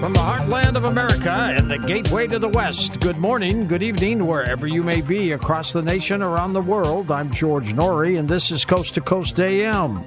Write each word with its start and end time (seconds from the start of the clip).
From 0.00 0.12
the 0.12 0.20
heartland 0.20 0.76
of 0.76 0.84
America 0.84 1.28
and 1.28 1.68
the 1.68 1.76
gateway 1.76 2.28
to 2.28 2.38
the 2.38 2.48
West, 2.48 3.00
good 3.00 3.18
morning, 3.18 3.66
good 3.66 3.82
evening, 3.82 4.28
wherever 4.28 4.64
you 4.64 4.84
may 4.84 5.00
be 5.00 5.32
across 5.32 5.72
the 5.72 5.82
nation, 5.82 6.22
around 6.22 6.52
the 6.52 6.62
world. 6.62 7.10
I'm 7.10 7.32
George 7.32 7.72
Noory, 7.74 8.16
and 8.16 8.28
this 8.28 8.52
is 8.52 8.64
Coast 8.64 8.94
to 8.94 9.00
Coast 9.00 9.40
AM. 9.40 10.04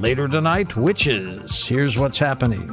Later 0.00 0.26
tonight, 0.26 0.74
witches. 0.74 1.66
Here's 1.66 1.98
what's 1.98 2.16
happening. 2.16 2.66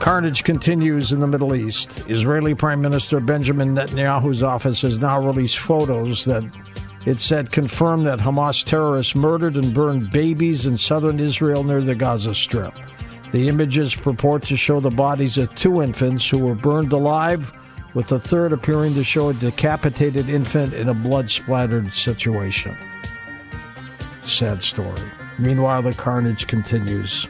Carnage 0.00 0.42
continues 0.42 1.12
in 1.12 1.20
the 1.20 1.28
Middle 1.28 1.54
East. 1.54 2.10
Israeli 2.10 2.56
Prime 2.56 2.80
Minister 2.80 3.20
Benjamin 3.20 3.76
Netanyahu's 3.76 4.42
office 4.42 4.80
has 4.80 4.98
now 4.98 5.20
released 5.20 5.58
photos 5.58 6.24
that 6.24 6.42
it 7.06 7.20
said 7.20 7.52
confirmed 7.52 8.08
that 8.08 8.18
Hamas 8.18 8.64
terrorists 8.64 9.14
murdered 9.14 9.54
and 9.54 9.72
burned 9.72 10.10
babies 10.10 10.66
in 10.66 10.76
southern 10.76 11.20
Israel 11.20 11.62
near 11.62 11.80
the 11.80 11.94
Gaza 11.94 12.34
Strip. 12.34 12.74
The 13.32 13.48
images 13.48 13.94
purport 13.94 14.42
to 14.44 14.56
show 14.56 14.80
the 14.80 14.90
bodies 14.90 15.36
of 15.36 15.54
two 15.54 15.82
infants 15.82 16.28
who 16.28 16.38
were 16.38 16.54
burned 16.54 16.92
alive, 16.92 17.52
with 17.94 18.08
the 18.08 18.18
third 18.18 18.52
appearing 18.52 18.94
to 18.94 19.04
show 19.04 19.28
a 19.28 19.34
decapitated 19.34 20.28
infant 20.28 20.72
in 20.72 20.88
a 20.88 20.94
blood 20.94 21.28
splattered 21.28 21.92
situation. 21.94 22.74
Sad 24.26 24.62
story. 24.62 25.00
Meanwhile, 25.38 25.82
the 25.82 25.92
carnage 25.92 26.46
continues. 26.46 27.26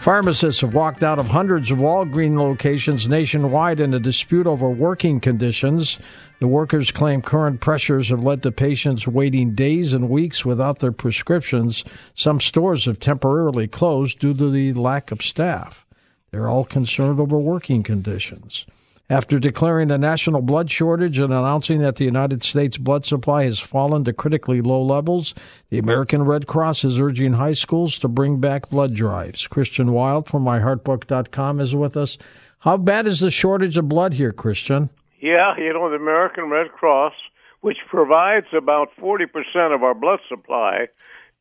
Pharmacists 0.00 0.62
have 0.62 0.74
walked 0.74 1.02
out 1.02 1.18
of 1.18 1.28
hundreds 1.28 1.70
of 1.70 1.78
Walgreen 1.78 2.36
locations 2.36 3.08
nationwide 3.08 3.78
in 3.78 3.94
a 3.94 4.00
dispute 4.00 4.46
over 4.46 4.68
working 4.68 5.20
conditions. 5.20 5.98
The 6.42 6.48
workers 6.48 6.90
claim 6.90 7.22
current 7.22 7.60
pressures 7.60 8.08
have 8.08 8.24
led 8.24 8.42
to 8.42 8.50
patients 8.50 9.06
waiting 9.06 9.54
days 9.54 9.92
and 9.92 10.10
weeks 10.10 10.44
without 10.44 10.80
their 10.80 10.90
prescriptions. 10.90 11.84
Some 12.16 12.40
stores 12.40 12.86
have 12.86 12.98
temporarily 12.98 13.68
closed 13.68 14.18
due 14.18 14.34
to 14.34 14.50
the 14.50 14.72
lack 14.72 15.12
of 15.12 15.22
staff. 15.22 15.86
They're 16.32 16.48
all 16.48 16.64
concerned 16.64 17.20
over 17.20 17.38
working 17.38 17.84
conditions. 17.84 18.66
After 19.08 19.38
declaring 19.38 19.92
a 19.92 19.98
national 19.98 20.42
blood 20.42 20.68
shortage 20.68 21.16
and 21.16 21.32
announcing 21.32 21.78
that 21.82 21.94
the 21.94 22.06
United 22.06 22.42
States 22.42 22.76
blood 22.76 23.04
supply 23.04 23.44
has 23.44 23.60
fallen 23.60 24.02
to 24.02 24.12
critically 24.12 24.60
low 24.60 24.82
levels, 24.82 25.36
the 25.70 25.78
American 25.78 26.24
Red 26.24 26.48
Cross 26.48 26.82
is 26.82 26.98
urging 26.98 27.34
high 27.34 27.52
schools 27.52 28.00
to 28.00 28.08
bring 28.08 28.40
back 28.40 28.68
blood 28.68 28.94
drives. 28.94 29.46
Christian 29.46 29.92
Wilde 29.92 30.26
from 30.26 30.44
myheartbook.com 30.44 31.60
is 31.60 31.76
with 31.76 31.96
us. 31.96 32.18
How 32.58 32.78
bad 32.78 33.06
is 33.06 33.20
the 33.20 33.30
shortage 33.30 33.76
of 33.76 33.88
blood 33.88 34.14
here, 34.14 34.32
Christian? 34.32 34.90
Yeah, 35.22 35.54
you 35.56 35.72
know, 35.72 35.88
the 35.88 35.94
American 35.96 36.50
Red 36.50 36.72
Cross, 36.72 37.14
which 37.60 37.78
provides 37.88 38.48
about 38.52 38.88
40% 39.00 39.24
of 39.72 39.84
our 39.84 39.94
blood 39.94 40.18
supply, 40.28 40.88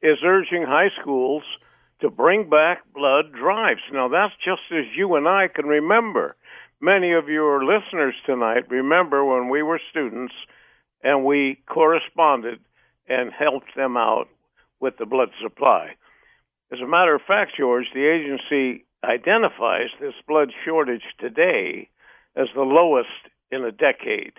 is 0.04 0.20
urging 0.24 0.62
high 0.62 0.90
schools 1.02 1.42
to 2.02 2.12
bring 2.12 2.48
back 2.48 2.84
blood 2.94 3.34
drives. 3.34 3.82
Now, 3.92 4.08
that's 4.08 4.36
just 4.46 4.62
as 4.72 4.86
you 4.96 5.16
and 5.16 5.28
I 5.28 5.48
can 5.48 5.66
remember 5.66 6.36
many 6.80 7.14
of 7.14 7.28
your 7.28 7.64
listeners 7.64 8.14
tonight 8.24 8.70
remember 8.70 9.26
when 9.26 9.50
we 9.50 9.64
were 9.64 9.82
students 9.90 10.34
and 11.04 11.26
we 11.26 11.60
corresponded 11.68 12.60
and 13.10 13.32
helped 13.32 13.76
them 13.76 13.98
out 13.98 14.28
with 14.80 14.98
the 15.00 15.08
blood 15.08 15.30
supply. 15.42 15.96
As 16.72 16.80
a 16.80 16.88
matter 16.88 17.16
of 17.16 17.22
fact, 17.28 17.54
George, 17.58 17.86
the 17.96 18.06
agency 18.06 18.86
identifies 19.04 19.90
this 20.00 20.14
blood 20.28 20.52
shortage 20.66 21.04
today 21.20 21.90
as 22.36 22.48
the 22.54 22.62
lowest 22.62 23.10
in 23.52 23.64
a 23.64 23.72
decade. 23.72 24.34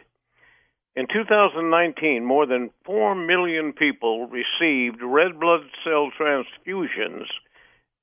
In 0.95 1.07
2019, 1.11 2.25
more 2.25 2.47
than 2.47 2.71
4 2.85 3.15
million 3.15 3.73
people 3.73 4.27
received 4.27 5.03
red 5.03 5.41
blood 5.41 5.63
cell 5.85 6.11
transfusions 6.19 7.25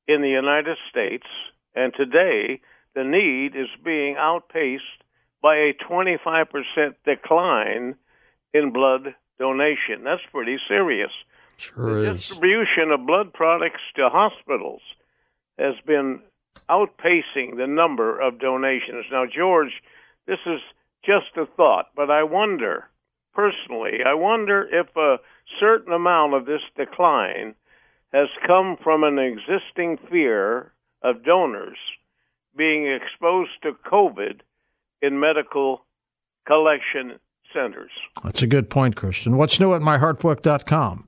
in 0.07 0.21
the 0.21 0.29
United 0.29 0.77
States, 0.89 1.27
and 1.75 1.93
today 1.95 2.61
the 2.95 3.03
need 3.03 3.55
is 3.55 3.67
being 3.83 4.15
outpaced 4.17 4.83
by 5.41 5.55
a 5.55 5.73
25% 5.89 6.95
decline 7.05 7.95
in 8.53 8.73
blood 8.73 9.13
donation. 9.37 10.03
That's 10.03 10.21
pretty 10.31 10.57
serious. 10.67 11.11
Sure 11.57 12.01
the 12.01 12.11
is. 12.11 12.17
distribution 12.17 12.91
of 12.91 13.05
blood 13.05 13.33
products 13.33 13.81
to 13.95 14.09
hospitals 14.09 14.81
has 15.59 15.75
been 15.85 16.21
outpacing 16.69 17.57
the 17.57 17.67
number 17.67 18.19
of 18.19 18.39
donations. 18.39 19.05
Now, 19.11 19.25
George, 19.25 19.73
this 20.25 20.39
is 20.45 20.59
just 21.05 21.37
a 21.37 21.45
thought, 21.45 21.87
but 21.95 22.09
I 22.09 22.23
wonder, 22.23 22.85
personally, 23.33 23.99
I 24.05 24.13
wonder 24.13 24.67
if 24.71 24.87
a 24.95 25.17
certain 25.59 25.93
amount 25.93 26.33
of 26.33 26.45
this 26.45 26.61
decline 26.75 27.55
has 28.13 28.27
come 28.45 28.77
from 28.83 29.03
an 29.03 29.19
existing 29.19 29.97
fear 30.09 30.71
of 31.01 31.23
donors 31.23 31.77
being 32.57 32.87
exposed 32.87 33.51
to 33.63 33.71
COVID 33.89 34.41
in 35.01 35.19
medical 35.19 35.85
collection 36.45 37.19
centers. 37.53 37.91
That's 38.23 38.41
a 38.41 38.47
good 38.47 38.69
point, 38.69 38.95
Christian. 38.95 39.37
What's 39.37 39.59
new 39.59 39.73
at 39.73 39.81
myheartbook.com? 39.81 41.07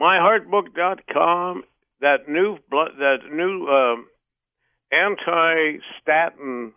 Myheartbook.com, 0.00 1.64
that 2.00 2.28
new 2.28 2.58
blood, 2.70 2.92
that 2.98 3.18
new 3.32 3.66
um, 3.66 4.06
anti-statin 4.90 6.72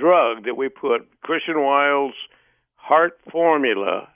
drug 0.00 0.44
that 0.44 0.56
we 0.56 0.68
put, 0.68 1.06
Christian 1.22 1.62
Wilde's 1.62 2.14
Heart 2.76 3.18
Formula, 3.30 4.08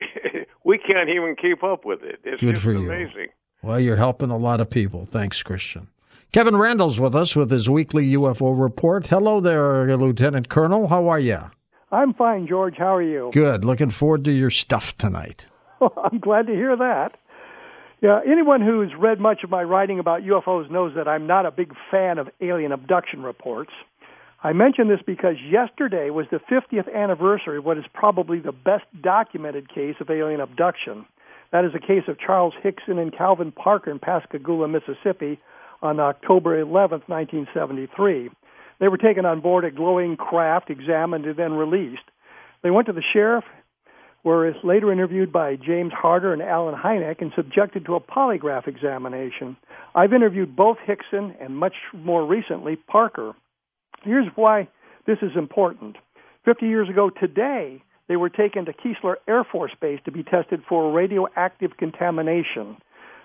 we 0.64 0.78
can't 0.78 1.08
even 1.10 1.36
keep 1.40 1.62
up 1.62 1.84
with 1.84 2.02
it. 2.02 2.20
It's 2.24 2.40
Good 2.40 2.54
just 2.54 2.64
for 2.64 2.72
you. 2.72 2.90
amazing. 2.90 3.28
Well, 3.62 3.78
you're 3.78 3.96
helping 3.96 4.30
a 4.30 4.38
lot 4.38 4.60
of 4.60 4.70
people. 4.70 5.06
Thanks, 5.06 5.42
Christian. 5.42 5.88
Kevin 6.32 6.56
Randle's 6.56 6.98
with 7.00 7.14
us 7.14 7.34
with 7.36 7.50
his 7.50 7.68
weekly 7.68 8.12
UFO 8.12 8.58
report. 8.58 9.08
Hello 9.08 9.40
there, 9.40 9.96
Lieutenant 9.96 10.48
Colonel. 10.48 10.88
How 10.88 11.08
are 11.08 11.18
you? 11.18 11.50
I'm 11.92 12.14
fine, 12.14 12.46
George. 12.46 12.76
How 12.78 12.94
are 12.94 13.02
you? 13.02 13.30
Good. 13.32 13.64
Looking 13.64 13.90
forward 13.90 14.24
to 14.24 14.32
your 14.32 14.50
stuff 14.50 14.96
tonight. 14.96 15.46
I'm 15.80 16.20
glad 16.20 16.46
to 16.46 16.54
hear 16.54 16.76
that. 16.76 17.16
Yeah, 18.00 18.20
anyone 18.26 18.62
who's 18.62 18.92
read 18.98 19.20
much 19.20 19.44
of 19.44 19.50
my 19.50 19.62
writing 19.62 19.98
about 19.98 20.22
UFOs 20.22 20.70
knows 20.70 20.94
that 20.94 21.06
I'm 21.06 21.26
not 21.26 21.44
a 21.44 21.50
big 21.50 21.74
fan 21.90 22.18
of 22.18 22.30
alien 22.40 22.72
abduction 22.72 23.22
reports. 23.22 23.72
I 24.42 24.54
mention 24.54 24.88
this 24.88 25.00
because 25.04 25.36
yesterday 25.46 26.08
was 26.08 26.24
the 26.30 26.40
50th 26.50 26.92
anniversary 26.94 27.58
of 27.58 27.64
what 27.66 27.76
is 27.76 27.84
probably 27.92 28.40
the 28.40 28.52
best 28.52 28.84
documented 29.02 29.68
case 29.68 29.96
of 30.00 30.08
alien 30.08 30.40
abduction. 30.40 31.04
That 31.52 31.66
is 31.66 31.72
the 31.74 31.78
case 31.78 32.04
of 32.08 32.18
Charles 32.18 32.54
Hickson 32.62 32.98
and 32.98 33.14
Calvin 33.14 33.52
Parker 33.52 33.90
in 33.90 33.98
Pascagoula, 33.98 34.66
Mississippi 34.66 35.38
on 35.82 36.00
October 36.00 36.58
11, 36.58 37.02
1973. 37.06 38.30
They 38.78 38.88
were 38.88 38.96
taken 38.96 39.26
on 39.26 39.40
board 39.40 39.66
a 39.66 39.70
glowing 39.70 40.16
craft, 40.16 40.70
examined, 40.70 41.26
and 41.26 41.36
then 41.36 41.52
released. 41.52 42.02
They 42.62 42.70
went 42.70 42.86
to 42.86 42.94
the 42.94 43.02
sheriff, 43.12 43.44
were 44.24 44.54
later 44.64 44.90
interviewed 44.90 45.32
by 45.32 45.56
James 45.56 45.92
Harder 45.92 46.32
and 46.32 46.40
Allen 46.40 46.74
Hynek 46.74 47.20
and 47.20 47.32
subjected 47.36 47.84
to 47.86 47.94
a 47.94 48.00
polygraph 48.00 48.66
examination. 48.66 49.58
I've 49.94 50.14
interviewed 50.14 50.56
both 50.56 50.78
Hickson 50.86 51.34
and 51.40 51.56
much 51.56 51.74
more 51.92 52.24
recently 52.24 52.76
Parker. 52.76 53.34
Here's 54.02 54.28
why 54.34 54.68
this 55.06 55.18
is 55.22 55.32
important. 55.36 55.96
50 56.44 56.66
years 56.66 56.88
ago 56.88 57.10
today, 57.10 57.82
they 58.08 58.16
were 58.16 58.30
taken 58.30 58.64
to 58.64 58.72
Keesler 58.72 59.16
Air 59.28 59.44
Force 59.44 59.72
Base 59.80 60.00
to 60.04 60.10
be 60.10 60.22
tested 60.22 60.62
for 60.68 60.92
radioactive 60.92 61.76
contamination. 61.76 62.76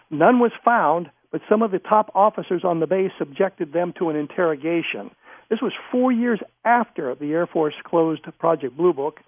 None 0.09 0.39
was 0.39 0.51
found, 0.63 1.09
but 1.31 1.41
some 1.49 1.61
of 1.61 1.71
the 1.71 1.79
top 1.79 2.11
officers 2.13 2.63
on 2.63 2.79
the 2.79 2.87
base 2.87 3.11
subjected 3.17 3.73
them 3.73 3.93
to 3.97 4.09
an 4.09 4.15
interrogation. 4.15 5.11
This 5.49 5.61
was 5.61 5.73
four 5.91 6.11
years 6.11 6.39
after 6.63 7.15
the 7.15 7.31
Air 7.33 7.47
Force 7.47 7.75
closed 7.83 8.25
Project 8.39 8.75
Blue 8.75 8.93
Book 8.93 9.19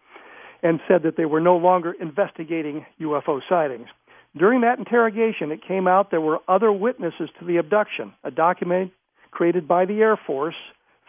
and 0.64 0.80
said 0.88 1.04
that 1.04 1.18
they 1.18 1.26
were 1.26 1.40
no 1.40 1.58
longer 1.58 1.94
investigating 2.00 2.86
UFO 3.00 3.42
sightings. 3.48 3.88
During 4.36 4.62
that 4.62 4.80
interrogation, 4.80 5.52
it 5.52 5.66
came 5.68 5.88
out 5.88 6.12
there 6.12 6.22
were 6.22 6.40
other 6.48 6.72
witnesses 6.72 7.30
to 7.40 7.46
the 7.46 7.58
abduction. 7.58 8.14
A 8.24 8.32
document 8.32 8.92
created 9.32 9.68
by 9.68 9.86
the 9.86 10.02
Air 10.02 10.18
Force 10.18 10.56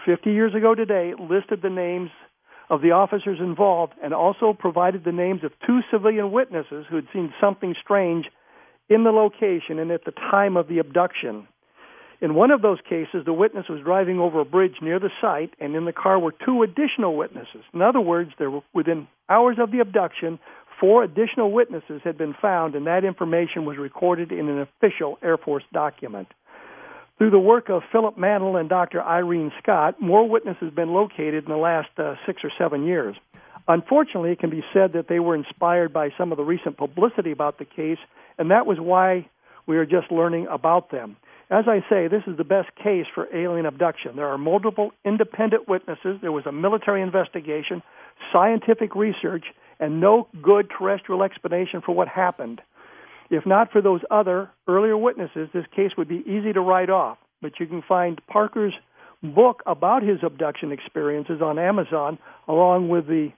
50 0.09 0.31
years 0.31 0.55
ago 0.55 0.75
today 0.75 1.13
listed 1.21 1.61
the 1.61 1.69
names 1.69 2.09
of 2.71 2.81
the 2.81 2.93
officers 2.93 3.41
involved 3.41 3.93
and 4.03 4.15
also 4.15 4.55
provided 4.59 5.05
the 5.05 5.13
names 5.13 5.45
of 5.45 5.53
two 5.67 5.81
civilian 5.91 6.33
witnesses 6.33 6.87
who 6.89 6.97
had 6.97 7.05
seen 7.13 7.31
something 7.39 7.75
strange 7.79 8.25
in 8.89 9.05
the 9.05 9.11
location 9.11 9.79
and 9.79 9.91
at 9.91 10.07
the 10.07 10.13
time 10.13 10.57
of 10.57 10.67
the 10.67 10.79
abduction. 10.79 11.47
In 12.23 12.35
one 12.35 12.51
of 12.51 12.63
those 12.63 12.79
cases, 12.89 13.27
the 13.27 13.35
witness 13.35 13.67
was 13.69 13.83
driving 13.85 14.19
over 14.19 14.41
a 14.41 14.47
bridge 14.47 14.77
near 14.81 14.99
the 14.99 15.11
site, 15.21 15.53
and 15.61 15.77
in 15.77 15.85
the 15.85 15.93
car 15.93 16.19
were 16.19 16.33
two 16.33 16.63
additional 16.63 17.15
witnesses. 17.15 17.63
In 17.75 17.83
other 17.83 18.01
words, 18.01 18.31
there 18.39 18.51
were, 18.51 18.63
within 18.73 19.09
hours 19.29 19.59
of 19.61 19.73
the 19.73 19.81
abduction, 19.81 20.39
four 20.81 21.03
additional 21.03 21.53
witnesses 21.53 22.01
had 22.03 22.17
been 22.17 22.35
found, 22.41 22.75
and 22.75 22.87
that 22.87 23.05
information 23.05 23.67
was 23.67 23.77
recorded 23.77 24.33
in 24.33 24.49
an 24.49 24.59
official 24.59 25.19
Air 25.23 25.37
Force 25.37 25.65
document. 25.71 26.29
Through 27.19 27.31
the 27.31 27.39
work 27.41 27.69
of 27.69 27.83
Philip 27.91 28.17
Mantle 28.17 28.57
and 28.57 28.69
Dr. 28.69 29.03
Irena 29.03 29.51
Scott, 29.61 30.01
more 30.01 30.29
witnesses 30.29 30.63
have 30.63 30.77
been 30.77 30.93
located 30.93 31.45
in 31.45 31.51
the 31.51 31.57
last 31.57 31.89
uh, 31.99 32.15
six 32.25 32.45
or 32.45 32.51
seven 32.57 32.85
years. 32.85 33.17
Unfortunately, 33.67 34.31
it 34.31 34.39
can 34.39 34.51
be 34.51 34.63
said 34.73 34.93
that 34.93 35.09
they 35.09 35.19
were 35.19 35.35
inspired 35.35 35.93
by 35.93 36.11
some 36.17 36.31
of 36.31 36.39
the 36.39 36.45
recent 36.45 36.77
publicity 36.77 37.33
about 37.33 37.59
the 37.59 37.65
case, 37.65 37.99
and 38.39 38.53
that 38.53 38.67
was 38.67 38.79
why 38.79 39.29
we 39.67 39.77
are 39.79 39.85
just 39.85 40.13
learning 40.13 40.47
about 40.49 40.93
them. 40.93 41.17
As 41.51 41.65
I 41.67 41.81
say, 41.91 42.07
this 42.07 42.23
is 42.29 42.37
the 42.37 42.45
best 42.45 42.69
case 42.77 43.07
for 43.13 43.27
alien 43.35 43.67
abduction. 43.67 44.15
There 44.15 44.29
are 44.29 44.39
multiple 44.39 44.93
independent 45.05 45.69
witnesses, 45.69 46.19
there 46.23 46.31
was 46.31 46.47
a 46.47 46.53
military 46.53 47.03
investigation, 47.03 47.83
scientific 48.33 48.95
research, 48.95 49.47
and 49.81 50.01
no 50.01 50.29
good 50.41 50.71
terrestrial 50.71 51.25
explanation 51.25 51.83
for 51.85 51.95
what 51.95 52.07
happened. 52.07 52.61
If 53.31 53.45
not 53.45 53.71
for 53.71 53.83
those 53.83 54.01
other 54.11 54.51
earlier 54.67 54.97
witnesses, 54.97 55.49
this 55.53 55.67
case 55.75 55.93
would 55.97 56.09
be 56.09 56.25
easy 56.27 56.53
to 56.53 56.61
write 56.61 56.91
off. 56.91 57.19
But 57.43 57.61
you 57.61 57.67
can 57.67 57.83
find 57.83 58.21
Parker's 58.27 58.75
book 59.23 59.63
about 59.67 60.03
his 60.03 60.19
abduction 60.23 60.73
experiences 60.73 61.43
on 61.43 61.59
Amazon, 61.59 62.19
along 62.47 62.89
with 62.89 63.07
the 63.07 63.33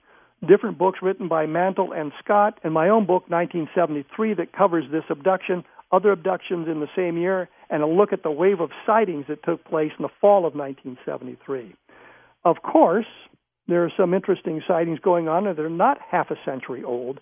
different 0.47 0.77
books 0.77 0.99
written 1.01 1.27
by 1.27 1.45
Mantle 1.45 1.91
and 1.91 2.11
Scott, 2.23 2.59
and 2.63 2.73
my 2.73 2.89
own 2.89 3.05
book, 3.05 3.29
1973, 3.29 4.35
that 4.35 4.53
covers 4.53 4.85
this 4.91 5.03
abduction, 5.09 5.63
other 5.91 6.11
abductions 6.11 6.67
in 6.67 6.79
the 6.79 6.89
same 6.95 7.17
year, 7.17 7.49
and 7.69 7.83
a 7.83 7.87
look 7.87 8.13
at 8.13 8.23
the 8.23 8.31
wave 8.31 8.59
of 8.59 8.71
sightings 8.85 9.25
that 9.27 9.43
took 9.43 9.63
place 9.65 9.91
in 9.97 10.03
the 10.03 10.09
fall 10.19 10.45
of 10.45 10.55
1973. 10.55 11.75
Of 12.43 12.63
course, 12.63 13.05
there 13.67 13.83
are 13.83 13.91
some 13.95 14.13
interesting 14.13 14.61
sightings 14.67 14.99
going 14.99 15.27
on, 15.27 15.47
and 15.47 15.57
they're 15.57 15.69
not 15.69 15.99
half 16.09 16.31
a 16.31 16.35
century 16.43 16.83
old. 16.83 17.19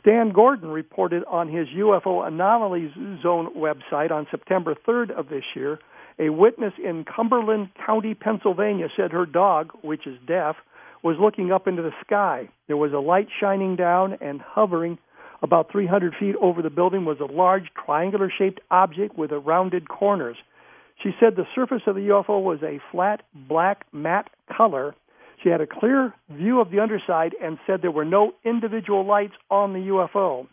Stan 0.00 0.30
Gordon 0.30 0.70
reported 0.70 1.24
on 1.24 1.48
his 1.48 1.68
UFO 1.68 2.26
Anomalies 2.26 2.92
Zone 3.22 3.54
website 3.56 4.10
on 4.10 4.26
September 4.30 4.74
3rd 4.86 5.10
of 5.10 5.28
this 5.28 5.44
year 5.54 5.78
a 6.18 6.30
witness 6.30 6.72
in 6.82 7.04
Cumberland 7.04 7.68
County, 7.86 8.14
Pennsylvania, 8.14 8.88
said 8.96 9.12
her 9.12 9.24
dog, 9.24 9.70
which 9.82 10.06
is 10.06 10.18
deaf, 10.26 10.56
was 11.02 11.16
looking 11.20 11.52
up 11.52 11.68
into 11.68 11.82
the 11.82 11.92
sky. 12.04 12.48
There 12.66 12.76
was 12.76 12.92
a 12.92 12.98
light 12.98 13.28
shining 13.40 13.76
down 13.76 14.18
and 14.20 14.40
hovering 14.40 14.98
about 15.42 15.70
300 15.70 16.14
feet 16.18 16.34
over 16.40 16.62
the 16.62 16.70
building 16.70 17.04
was 17.04 17.20
a 17.20 17.32
large 17.32 17.70
triangular 17.84 18.32
shaped 18.36 18.60
object 18.70 19.16
with 19.16 19.30
rounded 19.30 19.88
corners. 19.88 20.36
She 21.02 21.10
said 21.20 21.36
the 21.36 21.46
surface 21.54 21.82
of 21.86 21.94
the 21.94 22.08
UFO 22.08 22.42
was 22.42 22.60
a 22.62 22.80
flat 22.90 23.22
black 23.32 23.86
matte 23.92 24.30
color. 24.56 24.96
She 25.42 25.48
had 25.48 25.60
a 25.60 25.66
clear 25.66 26.14
view 26.30 26.60
of 26.60 26.70
the 26.70 26.80
underside 26.80 27.34
and 27.40 27.58
said 27.66 27.80
there 27.80 27.90
were 27.90 28.04
no 28.04 28.34
individual 28.44 29.04
lights 29.04 29.34
on 29.50 29.72
the 29.72 29.88
UFO. 29.90 30.46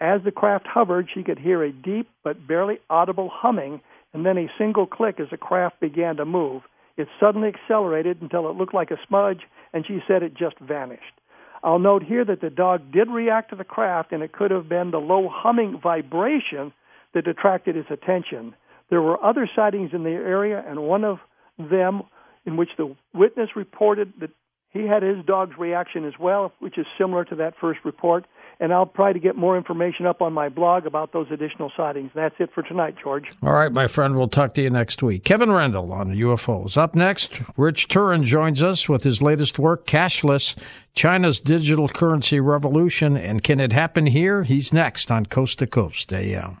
As 0.00 0.22
the 0.24 0.32
craft 0.32 0.66
hovered, 0.66 1.08
she 1.12 1.22
could 1.22 1.38
hear 1.38 1.62
a 1.62 1.72
deep 1.72 2.08
but 2.24 2.46
barely 2.46 2.78
audible 2.88 3.30
humming 3.32 3.80
and 4.14 4.24
then 4.24 4.38
a 4.38 4.50
single 4.58 4.86
click 4.86 5.20
as 5.20 5.28
the 5.30 5.36
craft 5.36 5.80
began 5.80 6.16
to 6.16 6.24
move. 6.24 6.62
It 6.96 7.08
suddenly 7.18 7.48
accelerated 7.48 8.22
until 8.22 8.48
it 8.50 8.56
looked 8.56 8.74
like 8.74 8.90
a 8.90 8.98
smudge, 9.06 9.42
and 9.72 9.86
she 9.86 10.00
said 10.08 10.22
it 10.22 10.34
just 10.34 10.58
vanished. 10.58 11.14
I'll 11.62 11.78
note 11.78 12.02
here 12.02 12.24
that 12.24 12.40
the 12.40 12.50
dog 12.50 12.90
did 12.92 13.08
react 13.08 13.50
to 13.50 13.56
the 13.56 13.64
craft, 13.64 14.12
and 14.12 14.22
it 14.22 14.32
could 14.32 14.50
have 14.50 14.68
been 14.68 14.90
the 14.90 14.98
low 14.98 15.28
humming 15.30 15.78
vibration 15.80 16.72
that 17.14 17.28
attracted 17.28 17.76
its 17.76 17.90
attention. 17.90 18.54
There 18.88 19.02
were 19.02 19.22
other 19.22 19.48
sightings 19.54 19.90
in 19.92 20.02
the 20.02 20.10
area, 20.10 20.64
and 20.66 20.82
one 20.82 21.04
of 21.04 21.18
them 21.58 22.02
in 22.46 22.56
which 22.56 22.70
the 22.76 22.94
witness 23.14 23.50
reported 23.56 24.12
that 24.20 24.30
he 24.70 24.86
had 24.86 25.02
his 25.02 25.24
dog's 25.24 25.56
reaction 25.58 26.04
as 26.04 26.14
well, 26.18 26.52
which 26.60 26.78
is 26.78 26.86
similar 26.96 27.24
to 27.24 27.36
that 27.36 27.54
first 27.60 27.80
report 27.84 28.24
and 28.60 28.74
I'll 28.74 28.86
try 28.86 29.12
to 29.12 29.18
get 29.18 29.36
more 29.36 29.56
information 29.56 30.04
up 30.06 30.20
on 30.20 30.34
my 30.34 30.50
blog 30.50 30.84
about 30.84 31.12
those 31.14 31.28
additional 31.30 31.72
sightings. 31.74 32.10
That's 32.14 32.34
it 32.38 32.50
for 32.54 32.62
tonight, 32.62 32.94
George. 33.02 33.24
All 33.42 33.54
right, 33.54 33.72
my 33.72 33.86
friend. 33.86 34.16
We'll 34.16 34.28
talk 34.28 34.54
to 34.54 34.62
you 34.62 34.68
next 34.68 35.02
week. 35.02 35.24
Kevin 35.24 35.50
Randle 35.50 35.90
on 35.92 36.14
UFOs. 36.14 36.76
Up 36.76 36.94
next, 36.94 37.30
Rich 37.56 37.88
Turrin 37.88 38.24
joins 38.24 38.62
us 38.62 38.88
with 38.88 39.02
his 39.02 39.22
latest 39.22 39.58
work, 39.58 39.86
Cashless 39.86 40.54
China's 40.94 41.40
Digital 41.40 41.88
Currency 41.88 42.38
Revolution. 42.38 43.16
And 43.16 43.42
can 43.42 43.60
it 43.60 43.72
happen 43.72 44.06
here? 44.06 44.44
He's 44.44 44.74
next 44.74 45.10
on 45.10 45.26
Coast 45.26 45.58
to 45.60 45.66
Coast 45.66 46.12
AM. 46.12 46.60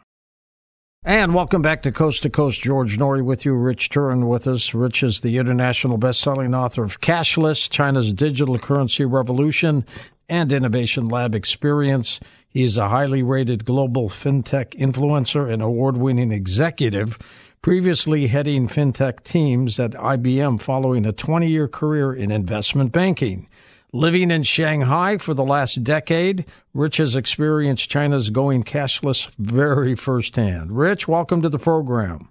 And 1.02 1.34
welcome 1.34 1.62
back 1.62 1.80
to 1.84 1.92
Coast 1.92 2.24
to 2.24 2.30
Coast. 2.30 2.60
George 2.60 2.98
Noory 2.98 3.24
with 3.24 3.46
you, 3.46 3.54
Rich 3.54 3.88
Turrin 3.88 4.28
with 4.28 4.46
us. 4.46 4.74
Rich 4.74 5.02
is 5.02 5.20
the 5.20 5.38
international 5.38 5.96
best-selling 5.96 6.54
author 6.54 6.84
of 6.84 7.00
Cashless, 7.00 7.70
China's 7.70 8.12
Digital 8.12 8.58
Currency 8.58 9.06
Revolution, 9.06 9.86
and 10.28 10.52
Innovation 10.52 11.06
Lab 11.08 11.34
experience. 11.34 12.20
He 12.46 12.64
is 12.64 12.76
a 12.76 12.90
highly 12.90 13.22
rated 13.22 13.64
global 13.64 14.10
fintech 14.10 14.78
influencer 14.78 15.50
and 15.50 15.62
award 15.62 15.96
winning 15.96 16.32
executive, 16.32 17.16
previously 17.62 18.26
heading 18.26 18.68
fintech 18.68 19.24
teams 19.24 19.80
at 19.80 19.92
IBM 19.92 20.60
following 20.60 21.06
a 21.06 21.12
20 21.12 21.48
year 21.48 21.66
career 21.66 22.12
in 22.12 22.30
investment 22.30 22.92
banking. 22.92 23.48
Living 23.92 24.30
in 24.30 24.44
Shanghai 24.44 25.18
for 25.18 25.34
the 25.34 25.42
last 25.42 25.82
decade, 25.82 26.44
Rich 26.72 26.98
has 26.98 27.16
experienced 27.16 27.90
China's 27.90 28.30
going 28.30 28.62
cashless 28.62 29.28
very 29.36 29.96
firsthand. 29.96 30.70
Rich, 30.76 31.08
welcome 31.08 31.42
to 31.42 31.48
the 31.48 31.58
program. 31.58 32.28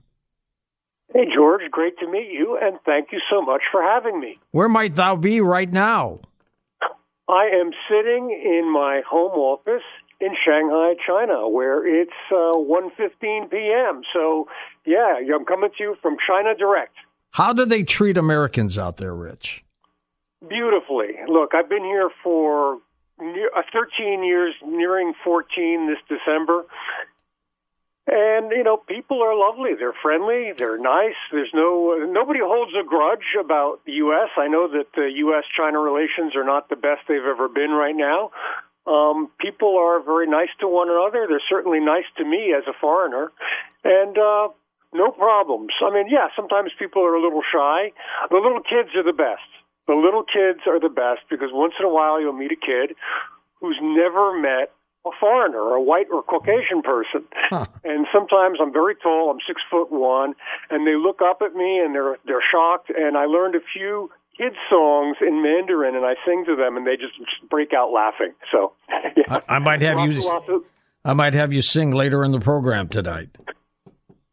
Hey, 1.13 1.25
George, 1.35 1.63
great 1.69 1.99
to 1.99 2.09
meet 2.09 2.31
you, 2.31 2.57
and 2.61 2.79
thank 2.85 3.11
you 3.11 3.19
so 3.29 3.41
much 3.41 3.61
for 3.73 3.83
having 3.83 4.21
me. 4.21 4.39
Where 4.51 4.69
might 4.69 4.95
thou 4.95 5.17
be 5.17 5.41
right 5.41 5.69
now? 5.69 6.21
I 7.27 7.49
am 7.59 7.71
sitting 7.89 8.31
in 8.31 8.71
my 8.71 9.01
home 9.05 9.37
office 9.37 9.83
in 10.21 10.29
Shanghai, 10.45 10.93
China, 11.05 11.49
where 11.49 11.85
it's 11.85 12.11
uh, 12.31 12.55
1.15 12.55 13.51
p.m. 13.51 14.01
So, 14.13 14.47
yeah, 14.85 15.19
I'm 15.35 15.43
coming 15.43 15.71
to 15.77 15.83
you 15.83 15.95
from 16.01 16.15
China 16.25 16.55
Direct. 16.55 16.95
How 17.31 17.51
do 17.51 17.65
they 17.65 17.83
treat 17.83 18.17
Americans 18.17 18.77
out 18.77 18.95
there, 18.95 19.13
Rich? 19.13 19.65
Beautifully. 20.47 21.19
Look, 21.27 21.53
I've 21.53 21.69
been 21.69 21.83
here 21.83 22.09
for 22.23 22.79
near, 23.19 23.49
uh, 23.55 23.61
13 23.73 24.23
years, 24.23 24.55
nearing 24.65 25.13
14 25.23 25.87
this 25.87 25.99
December, 26.07 26.63
and 28.07 28.51
you 28.51 28.63
know, 28.63 28.77
people 28.77 29.21
are 29.21 29.35
lovely. 29.35 29.71
They're 29.77 29.93
friendly. 30.01 30.53
They're 30.57 30.79
nice. 30.79 31.19
There's 31.31 31.51
no 31.53 32.07
nobody 32.09 32.39
holds 32.41 32.71
a 32.73 32.87
grudge 32.87 33.35
about 33.39 33.85
the 33.85 33.93
U.S. 34.07 34.29
I 34.37 34.47
know 34.47 34.67
that 34.67 34.87
the 34.95 35.11
U.S.-China 35.13 35.83
relations 35.83 36.35
are 36.35 36.45
not 36.45 36.69
the 36.69 36.75
best 36.75 37.01
they've 37.07 37.21
ever 37.21 37.47
been 37.47 37.71
right 37.71 37.95
now. 37.95 38.31
Um, 38.87 39.29
people 39.39 39.77
are 39.77 40.01
very 40.01 40.25
nice 40.25 40.49
to 40.61 40.67
one 40.67 40.89
another. 40.89 41.27
They're 41.29 41.43
certainly 41.49 41.79
nice 41.79 42.09
to 42.17 42.25
me 42.25 42.55
as 42.57 42.63
a 42.65 42.73
foreigner, 42.81 43.31
and 43.83 44.17
uh, 44.17 44.47
no 44.93 45.11
problems. 45.11 45.69
I 45.85 45.93
mean, 45.93 46.07
yeah, 46.09 46.29
sometimes 46.35 46.71
people 46.79 47.03
are 47.03 47.13
a 47.13 47.21
little 47.21 47.43
shy. 47.43 47.91
The 48.31 48.37
little 48.37 48.63
kids 48.63 48.89
are 48.95 49.03
the 49.03 49.13
best. 49.13 49.45
The 49.89 49.97
little 49.97 50.21
kids 50.21 50.69
are 50.69 50.79
the 50.79 50.93
best 50.93 51.25
because 51.33 51.49
once 51.49 51.73
in 51.79 51.85
a 51.85 51.89
while 51.89 52.21
you'll 52.21 52.37
meet 52.37 52.51
a 52.51 52.61
kid 52.61 52.95
who's 53.59 53.79
never 53.81 54.37
met 54.39 54.69
a 55.03 55.09
foreigner, 55.19 55.57
or 55.57 55.75
a 55.75 55.81
white 55.81 56.05
or 56.13 56.21
Caucasian 56.21 56.83
person. 56.83 57.25
Huh. 57.49 57.65
And 57.83 58.05
sometimes 58.13 58.59
I'm 58.61 58.71
very 58.71 58.95
tall, 59.01 59.31
I'm 59.31 59.39
six 59.47 59.61
foot 59.71 59.91
one, 59.91 60.35
and 60.69 60.85
they 60.85 60.93
look 60.95 61.21
up 61.25 61.41
at 61.41 61.55
me 61.55 61.79
and 61.79 61.95
they're 61.95 62.17
they're 62.27 62.43
shocked. 62.51 62.91
And 62.95 63.17
I 63.17 63.25
learned 63.25 63.55
a 63.55 63.65
few 63.73 64.11
kids 64.37 64.57
songs 64.69 65.17
in 65.25 65.41
Mandarin, 65.41 65.95
and 65.95 66.05
I 66.05 66.13
sing 66.23 66.43
to 66.45 66.55
them, 66.55 66.77
and 66.77 66.85
they 66.85 66.95
just 66.95 67.17
break 67.49 67.73
out 67.73 67.91
laughing. 67.91 68.33
So 68.51 68.73
yeah. 69.17 69.39
I, 69.47 69.55
I, 69.55 69.59
might 69.59 69.81
have 69.81 69.97
lots 69.97 70.47
you. 70.47 70.55
Of, 70.57 70.63
I 71.03 71.13
might 71.13 71.33
have 71.33 71.51
you 71.51 71.63
sing 71.63 71.91
later 71.91 72.23
in 72.23 72.31
the 72.31 72.39
program 72.39 72.89
tonight. 72.89 73.29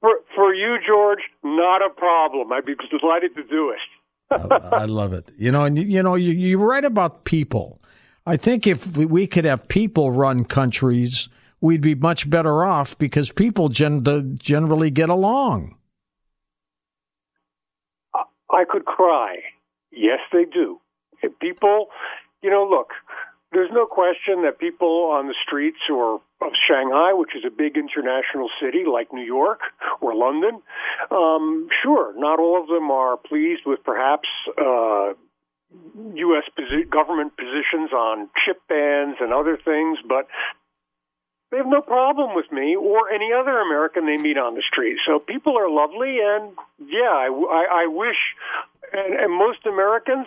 For 0.02 0.20
for 0.34 0.52
you, 0.52 0.76
George, 0.86 1.20
not 1.42 1.80
a 1.80 1.88
problem. 1.88 2.52
I'd 2.52 2.66
be 2.66 2.74
delighted 2.74 3.34
to 3.36 3.44
do 3.44 3.70
it. 3.70 3.78
I, 4.30 4.68
I 4.72 4.84
love 4.84 5.12
it. 5.12 5.30
You 5.36 5.52
know, 5.52 5.64
and 5.64 5.78
you 5.78 6.02
know, 6.02 6.14
you, 6.14 6.32
you 6.32 6.58
write 6.58 6.84
about 6.84 7.24
people 7.24 7.80
I 8.26 8.36
think 8.36 8.66
if 8.66 8.96
we 8.96 9.28
could 9.28 9.44
have 9.44 9.68
people 9.68 10.10
run 10.10 10.44
countries, 10.44 11.28
we'd 11.60 11.80
be 11.80 11.94
much 11.94 12.28
better 12.28 12.64
off 12.64 12.98
because 12.98 13.30
people 13.30 13.68
gen- 13.68 14.36
generally 14.36 14.90
get 14.90 15.08
along. 15.08 15.76
I 18.50 18.64
could 18.68 18.84
cry. 18.84 19.36
Yes, 19.92 20.18
they 20.32 20.44
do. 20.44 20.80
People, 21.40 21.86
you 22.42 22.50
know, 22.50 22.66
look, 22.68 22.90
there's 23.52 23.70
no 23.72 23.86
question 23.86 24.42
that 24.42 24.58
people 24.58 25.10
on 25.12 25.28
the 25.28 25.34
streets 25.46 25.78
or 25.88 26.20
of 26.40 26.52
Shanghai, 26.68 27.12
which 27.12 27.34
is 27.36 27.44
a 27.46 27.50
big 27.50 27.76
international 27.76 28.50
city 28.60 28.84
like 28.90 29.12
New 29.12 29.24
York 29.24 29.60
or 30.00 30.14
London, 30.16 30.60
um, 31.10 31.68
sure, 31.82 32.18
not 32.18 32.38
all 32.38 32.60
of 32.60 32.68
them 32.68 32.90
are 32.90 33.16
pleased 33.16 33.62
with 33.66 33.82
perhaps 33.84 34.28
uh, 34.58 35.12
U.S. 36.14 36.44
posi- 36.58 36.88
government 36.88 37.36
positions 37.36 37.92
on 37.92 38.28
chip 38.44 38.60
bans 38.68 39.16
and 39.20 39.32
other 39.32 39.58
things, 39.62 39.98
but 40.06 40.26
they 41.50 41.58
have 41.58 41.66
no 41.66 41.80
problem 41.80 42.34
with 42.34 42.50
me 42.50 42.76
or 42.76 43.10
any 43.10 43.30
other 43.32 43.58
American 43.58 44.06
they 44.06 44.16
meet 44.16 44.36
on 44.36 44.54
the 44.54 44.62
street. 44.70 44.98
So 45.06 45.18
people 45.18 45.56
are 45.56 45.70
lovely, 45.70 46.18
and 46.20 46.52
yeah, 46.78 47.12
I, 47.12 47.28
I, 47.28 47.82
I 47.82 47.86
wish, 47.86 48.16
and, 48.92 49.14
and 49.14 49.32
most 49.32 49.64
Americans, 49.66 50.26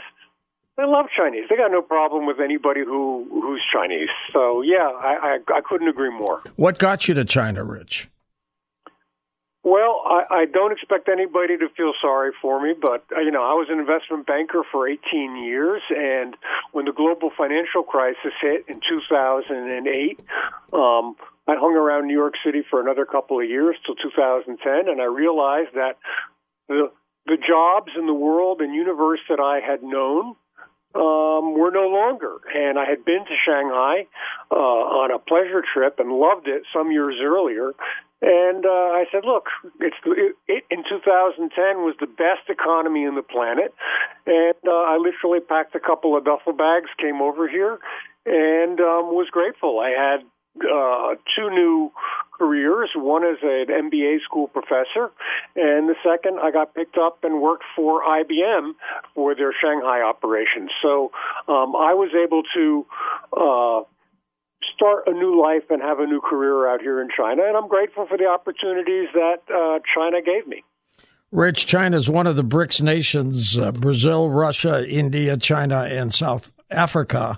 they 0.77 0.85
love 0.85 1.07
Chinese. 1.15 1.45
They 1.49 1.57
got 1.57 1.71
no 1.71 1.81
problem 1.81 2.25
with 2.25 2.39
anybody 2.39 2.81
who 2.85 3.27
who's 3.29 3.61
Chinese. 3.71 4.07
So 4.31 4.61
yeah, 4.61 4.89
I, 4.89 5.39
I, 5.49 5.57
I 5.57 5.61
couldn't 5.67 5.89
agree 5.89 6.11
more. 6.11 6.41
What 6.55 6.79
got 6.79 7.07
you 7.07 7.13
to 7.15 7.25
China, 7.25 7.65
Rich? 7.65 8.07
Well, 9.63 10.01
I, 10.05 10.23
I 10.31 10.45
don't 10.45 10.71
expect 10.71 11.09
anybody 11.09 11.57
to 11.57 11.67
feel 11.75 11.91
sorry 12.01 12.31
for 12.41 12.61
me, 12.61 12.73
but 12.79 13.03
uh, 13.15 13.19
you 13.19 13.31
know, 13.31 13.43
I 13.43 13.53
was 13.53 13.67
an 13.69 13.79
investment 13.79 14.25
banker 14.25 14.63
for 14.71 14.87
18 14.87 15.43
years, 15.43 15.81
and 15.89 16.35
when 16.71 16.85
the 16.85 16.93
global 16.93 17.29
financial 17.37 17.83
crisis 17.83 18.31
hit 18.41 18.65
in 18.69 18.79
2008, 18.87 20.19
um, 20.71 21.15
I 21.45 21.55
hung 21.59 21.75
around 21.75 22.07
New 22.07 22.17
York 22.17 22.35
City 22.45 22.63
for 22.69 22.79
another 22.79 23.05
couple 23.05 23.41
of 23.41 23.49
years 23.49 23.75
till 23.85 23.95
2010, 23.95 24.87
and 24.87 25.01
I 25.01 25.05
realized 25.05 25.73
that 25.73 25.97
the 26.69 26.91
the 27.25 27.37
jobs 27.37 27.91
in 27.97 28.07
the 28.07 28.13
world 28.13 28.61
and 28.61 28.73
universe 28.73 29.19
that 29.29 29.39
I 29.39 29.59
had 29.59 29.83
known 29.83 30.35
um, 30.95 31.53
were 31.57 31.71
no 31.71 31.87
longer. 31.87 32.37
And 32.53 32.79
I 32.79 32.85
had 32.85 33.05
been 33.05 33.25
to 33.25 33.35
Shanghai 33.45 34.07
uh, 34.51 34.55
on 34.55 35.11
a 35.11 35.19
pleasure 35.19 35.63
trip 35.73 35.99
and 35.99 36.11
loved 36.11 36.47
it 36.47 36.63
some 36.73 36.91
years 36.91 37.15
earlier. 37.21 37.73
And 38.21 38.65
uh, 38.65 38.99
I 38.99 39.05
said, 39.11 39.23
look, 39.23 39.45
it's 39.79 39.95
it, 40.05 40.35
it, 40.47 40.63
in 40.69 40.83
2010 40.89 41.55
was 41.85 41.95
the 42.01 42.07
best 42.07 42.49
economy 42.49 43.05
in 43.05 43.15
the 43.15 43.21
planet, 43.21 43.73
and 44.27 44.59
uh, 44.67 44.71
I 44.71 44.97
literally 44.97 45.39
packed 45.39 45.73
a 45.73 45.79
couple 45.79 46.17
of 46.17 46.25
duffel 46.25 46.51
bags, 46.51 46.89
came 46.99 47.21
over 47.21 47.47
here, 47.47 47.79
and 48.25 48.77
um, 48.81 49.15
was 49.15 49.29
grateful. 49.31 49.79
I 49.79 49.91
had 49.91 50.19
uh, 50.59 51.15
two 51.33 51.49
new 51.49 51.93
careers. 52.39 52.89
One 52.95 53.23
as 53.23 53.37
an 53.43 53.67
MBA 53.67 54.21
school 54.23 54.47
professor, 54.47 55.11
and 55.55 55.89
the 55.89 55.95
second, 56.03 56.39
I 56.39 56.51
got 56.51 56.73
picked 56.73 56.97
up 56.97 57.23
and 57.23 57.41
worked 57.41 57.65
for 57.75 58.01
IBM 58.01 58.71
for 59.13 59.35
their 59.35 59.53
Shanghai 59.61 60.01
operations. 60.01 60.71
So 60.81 61.11
um, 61.47 61.75
I 61.75 61.93
was 61.93 62.11
able 62.15 62.43
to. 62.55 62.85
Uh, 63.35 63.81
start 64.75 65.03
a 65.07 65.11
new 65.11 65.41
life 65.41 65.63
and 65.69 65.81
have 65.81 65.99
a 65.99 66.05
new 66.05 66.21
career 66.21 66.67
out 66.69 66.81
here 66.81 67.01
in 67.01 67.09
China, 67.15 67.43
and 67.45 67.57
I'm 67.57 67.67
grateful 67.67 68.05
for 68.07 68.17
the 68.17 68.25
opportunities 68.27 69.09
that 69.13 69.39
uh, 69.53 69.79
China 69.93 70.21
gave 70.21 70.47
me. 70.47 70.63
Rich, 71.31 71.65
China 71.65 71.97
is 71.97 72.09
one 72.09 72.27
of 72.27 72.35
the 72.35 72.43
BRICS 72.43 72.81
nations 72.81 73.57
uh, 73.57 73.71
Brazil, 73.71 74.29
Russia, 74.29 74.87
India, 74.87 75.37
China, 75.37 75.83
and 75.83 76.13
South 76.13 76.51
Africa 76.71 77.37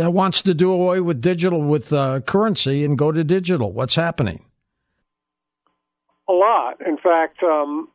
that 0.00 0.14
wants 0.14 0.40
to 0.40 0.54
do 0.54 0.72
away 0.72 0.98
with 1.00 1.20
digital, 1.20 1.60
with 1.60 1.92
uh, 1.92 2.20
currency 2.20 2.86
and 2.86 2.96
go 2.96 3.12
to 3.12 3.22
digital. 3.22 3.70
What's 3.70 3.96
happening? 3.96 4.46
A 6.26 6.32
lot. 6.32 6.76
In 6.86 6.96
fact, 6.96 7.42
um, 7.42 7.88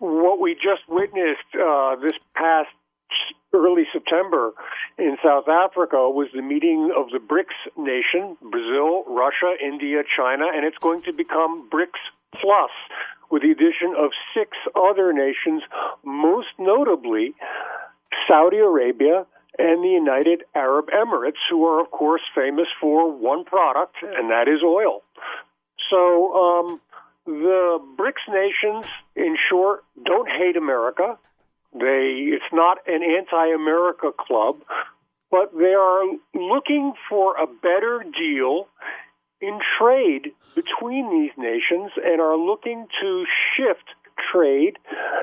what 0.00 0.38
we 0.38 0.52
just 0.52 0.82
witnessed 0.90 1.48
uh, 1.54 1.96
this 1.96 2.12
past 2.36 2.68
early 3.54 3.84
September 3.90 4.52
in 4.98 5.16
South 5.24 5.48
Africa 5.48 6.10
was 6.10 6.28
the 6.34 6.42
meeting 6.42 6.92
of 6.94 7.06
the 7.08 7.18
BRICS 7.18 7.72
nation 7.78 8.36
Brazil, 8.50 9.04
Russia, 9.08 9.54
India, 9.64 10.02
China, 10.14 10.44
and 10.54 10.66
it's 10.66 10.78
going 10.78 11.02
to 11.04 11.12
become 11.14 11.70
BRICS 11.70 12.00
Plus 12.38 12.70
with 13.30 13.40
the 13.40 13.50
addition 13.50 13.94
of 13.98 14.10
six 14.36 14.50
other 14.76 15.14
nations, 15.14 15.62
most 16.04 16.48
notably 16.58 17.34
Saudi 18.28 18.58
Arabia, 18.58 19.24
and 19.58 19.84
the 19.84 19.88
United 19.88 20.44
Arab 20.54 20.86
Emirates, 20.88 21.42
who 21.50 21.64
are, 21.66 21.80
of 21.80 21.90
course, 21.90 22.22
famous 22.34 22.68
for 22.80 23.12
one 23.12 23.44
product, 23.44 23.96
and 24.02 24.30
that 24.30 24.48
is 24.48 24.62
oil. 24.64 25.02
So 25.90 26.34
um, 26.34 26.80
the 27.26 27.78
BRICS 27.98 28.32
nations, 28.32 28.86
in 29.14 29.36
short, 29.50 29.84
don't 30.04 30.28
hate 30.28 30.56
America. 30.56 31.18
They 31.72 32.28
it's 32.32 32.52
not 32.52 32.78
an 32.86 33.02
anti-America 33.02 34.10
club, 34.18 34.56
but 35.30 35.52
they 35.56 35.74
are 35.74 36.04
looking 36.34 36.92
for 37.08 37.36
a 37.36 37.46
better 37.46 38.04
deal 38.04 38.68
in 39.40 39.58
trade 39.78 40.32
between 40.54 41.10
these 41.10 41.32
nations 41.36 41.90
and 42.04 42.20
are 42.20 42.36
looking 42.36 42.86
to 43.00 43.24
shift 43.56 43.88
trade 44.32 44.78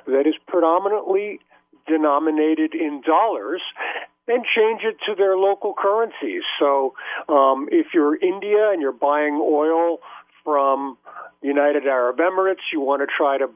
that 0.08 0.26
is 0.26 0.34
predominantly 0.48 1.40
denominated 1.88 2.74
in 2.74 3.02
dollars 3.02 3.62
and 4.30 4.46
change 4.46 4.82
it 4.84 4.98
to 5.08 5.16
their 5.16 5.36
local 5.36 5.74
currencies. 5.78 6.44
So 6.60 6.94
um, 7.28 7.68
if 7.72 7.88
you're 7.94 8.16
India 8.16 8.70
and 8.72 8.82
you're 8.82 8.92
buying 8.92 9.42
oil 9.42 9.98
from 10.44 10.98
United 11.42 11.86
Arab 11.86 12.18
Emirates, 12.18 12.64
you 12.72 12.80
want 12.80 13.02
to 13.02 13.08
try 13.08 13.38
to 13.38 13.50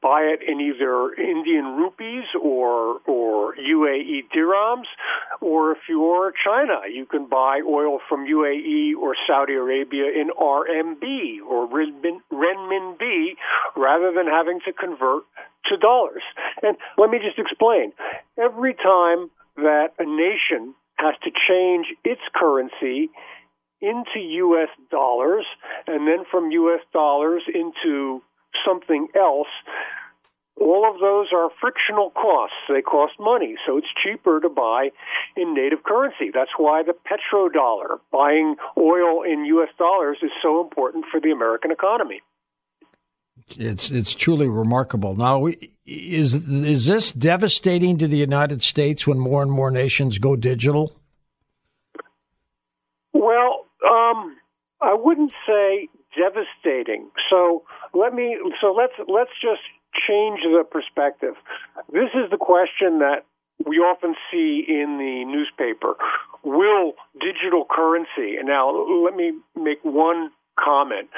buy 0.00 0.22
it 0.22 0.40
in 0.46 0.60
either 0.60 1.12
Indian 1.14 1.76
rupees 1.76 2.24
or 2.40 3.00
or 3.06 3.54
UAE 3.56 4.28
dirhams, 4.34 4.86
or 5.40 5.72
if 5.72 5.78
you're 5.88 6.32
China, 6.44 6.80
you 6.92 7.04
can 7.04 7.26
buy 7.26 7.60
oil 7.66 7.98
from 8.08 8.26
UAE 8.26 8.94
or 8.96 9.16
Saudi 9.26 9.54
Arabia 9.54 10.04
in 10.04 10.30
RMB 10.30 11.02
or 11.48 11.68
renminbi, 11.68 13.36
rather 13.76 14.12
than 14.12 14.26
having 14.26 14.60
to 14.66 14.72
convert 14.72 15.24
to 15.66 15.76
dollars. 15.76 16.22
And 16.62 16.76
let 16.96 17.10
me 17.10 17.18
just 17.18 17.38
explain: 17.38 17.92
every 18.38 18.74
time 18.74 19.30
that 19.58 19.88
a 19.98 20.04
nation 20.04 20.74
has 20.96 21.14
to 21.22 21.30
change 21.48 21.86
its 22.04 22.20
currency 22.34 23.10
into 23.80 24.18
U.S. 24.18 24.68
dollars 24.90 25.44
and 25.86 26.06
then 26.06 26.24
from 26.30 26.50
U.S. 26.50 26.80
dollars 26.92 27.42
into 27.52 28.22
something 28.66 29.08
else, 29.14 29.48
all 30.60 30.90
of 30.92 31.00
those 31.00 31.28
are 31.32 31.50
frictional 31.60 32.10
costs. 32.10 32.56
They 32.68 32.82
cost 32.82 33.14
money, 33.20 33.54
so 33.66 33.78
it's 33.78 33.86
cheaper 34.02 34.40
to 34.40 34.48
buy 34.48 34.90
in 35.36 35.54
native 35.54 35.84
currency. 35.84 36.30
That's 36.34 36.50
why 36.56 36.82
the 36.82 36.94
petrodollar, 36.94 38.00
buying 38.10 38.56
oil 38.76 39.22
in 39.22 39.44
U.S. 39.44 39.70
dollars, 39.78 40.18
is 40.22 40.32
so 40.42 40.60
important 40.60 41.04
for 41.10 41.20
the 41.20 41.30
American 41.30 41.70
economy. 41.70 42.20
It's 43.56 43.90
it's 43.90 44.14
truly 44.14 44.48
remarkable. 44.48 45.16
Now, 45.16 45.48
is 45.86 46.34
is 46.34 46.86
this 46.86 47.12
devastating 47.12 47.98
to 47.98 48.06
the 48.06 48.16
United 48.16 48.62
States 48.62 49.06
when 49.06 49.18
more 49.18 49.42
and 49.42 49.50
more 49.50 49.70
nations 49.70 50.18
go 50.18 50.36
digital? 50.36 51.00
Well, 53.12 53.66
um, 53.84 54.36
I 54.80 54.94
wouldn't 54.94 55.32
say 55.46 55.88
devastating. 56.16 57.10
So 57.30 57.64
let 57.94 58.14
me. 58.14 58.36
So 58.60 58.72
let's 58.72 58.94
let's 59.08 59.30
just 59.40 59.62
change 60.06 60.40
the 60.42 60.64
perspective. 60.70 61.34
This 61.92 62.10
is 62.14 62.30
the 62.30 62.36
question 62.36 62.98
that 62.98 63.24
we 63.66 63.78
often 63.78 64.14
see 64.30 64.64
in 64.68 64.98
the 64.98 65.24
newspaper. 65.24 65.96
Will 66.44 66.92
digital 67.20 67.66
currency? 67.68 68.36
And 68.36 68.46
now 68.46 68.70
let 68.70 69.16
me 69.16 69.32
make 69.56 69.78
one 69.82 70.30
comment 70.62 71.08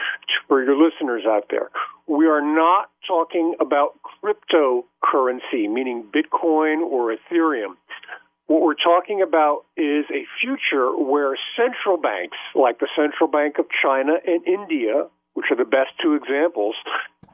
for 0.48 0.62
your 0.62 0.76
listeners 0.76 1.22
out 1.26 1.46
there. 1.50 1.70
We 2.06 2.26
are 2.26 2.42
not 2.42 2.90
talking 3.06 3.54
about 3.60 3.98
cryptocurrency, 4.22 5.70
meaning 5.70 6.04
Bitcoin 6.12 6.80
or 6.82 7.14
Ethereum. 7.14 7.76
What 8.46 8.62
we're 8.62 8.74
talking 8.74 9.22
about 9.22 9.64
is 9.76 10.04
a 10.10 10.26
future 10.40 10.90
where 10.90 11.36
central 11.56 11.96
banks, 11.96 12.36
like 12.54 12.80
the 12.80 12.88
Central 12.96 13.30
Bank 13.30 13.58
of 13.58 13.66
China 13.82 14.14
and 14.26 14.46
India, 14.46 15.06
which 15.34 15.46
are 15.50 15.56
the 15.56 15.64
best 15.64 15.90
two 16.02 16.14
examples, 16.14 16.74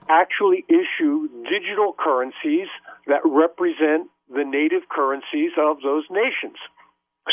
actually 0.09 0.65
issue 0.69 1.29
digital 1.49 1.95
currencies 1.99 2.69
that 3.07 3.21
represent 3.25 4.09
the 4.29 4.45
native 4.45 4.89
currencies 4.91 5.53
of 5.59 5.79
those 5.83 6.05
nations. 6.11 6.57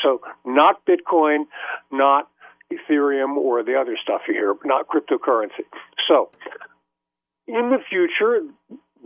So, 0.01 0.21
not 0.45 0.85
Bitcoin, 0.85 1.45
not 1.91 2.29
Ethereum 2.71 3.37
or 3.37 3.63
the 3.63 3.75
other 3.79 3.97
stuff 4.01 4.21
you 4.27 4.33
hear, 4.33 4.55
not 4.65 4.87
cryptocurrency. 4.87 5.65
So, 6.07 6.29
in 7.47 7.71
the 7.71 7.79
future, 7.89 8.41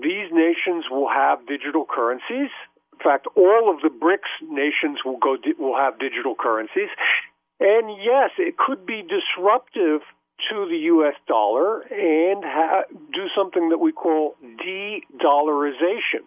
these 0.02 0.32
nations 0.32 0.86
will 0.92 1.10
have 1.10 1.48
digital 1.48 1.86
currencies. 1.90 2.52
In 2.94 3.00
fact, 3.04 3.28
all 3.36 3.74
of 3.74 3.82
the 3.82 3.90
BRICS 3.90 4.50
nations 4.50 5.00
will 5.06 5.18
go 5.18 5.38
will 5.60 5.78
have 5.78 6.00
digital 6.00 6.36
currencies. 6.40 6.90
And 7.60 7.90
yes, 8.04 8.32
it 8.38 8.58
could 8.58 8.86
be 8.86 9.02
disruptive 9.02 10.02
to 10.50 10.68
the 10.70 10.78
U.S. 10.94 11.16
dollar 11.28 11.82
and 11.82 12.44
ha- 12.46 12.84
do 13.14 13.26
something 13.36 13.70
that 13.70 13.80
we 13.80 13.92
call 13.92 14.36
de-dollarization. 14.42 16.26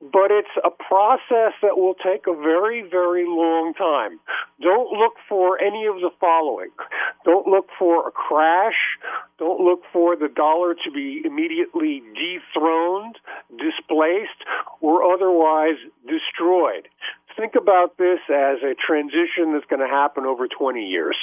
But 0.00 0.30
it's 0.30 0.48
a 0.64 0.70
process 0.70 1.52
that 1.60 1.76
will 1.76 1.94
take 1.94 2.26
a 2.26 2.32
very, 2.34 2.82
very 2.88 3.26
long 3.26 3.74
time. 3.74 4.18
Don't 4.62 4.96
look 4.98 5.12
for 5.28 5.60
any 5.60 5.84
of 5.84 5.96
the 5.96 6.10
following. 6.18 6.70
Don't 7.26 7.46
look 7.46 7.66
for 7.78 8.08
a 8.08 8.10
crash. 8.10 8.96
Don't 9.38 9.60
look 9.60 9.82
for 9.92 10.16
the 10.16 10.28
dollar 10.28 10.74
to 10.74 10.90
be 10.90 11.20
immediately 11.22 12.02
dethroned, 12.14 13.16
displaced, 13.58 14.40
or 14.80 15.04
otherwise 15.04 15.76
destroyed. 16.08 16.88
Think 17.36 17.54
about 17.54 17.98
this 17.98 18.20
as 18.28 18.58
a 18.62 18.74
transition 18.74 19.52
that's 19.52 19.66
going 19.68 19.80
to 19.80 19.88
happen 19.88 20.24
over 20.24 20.48
20 20.48 20.80
years. 20.80 21.16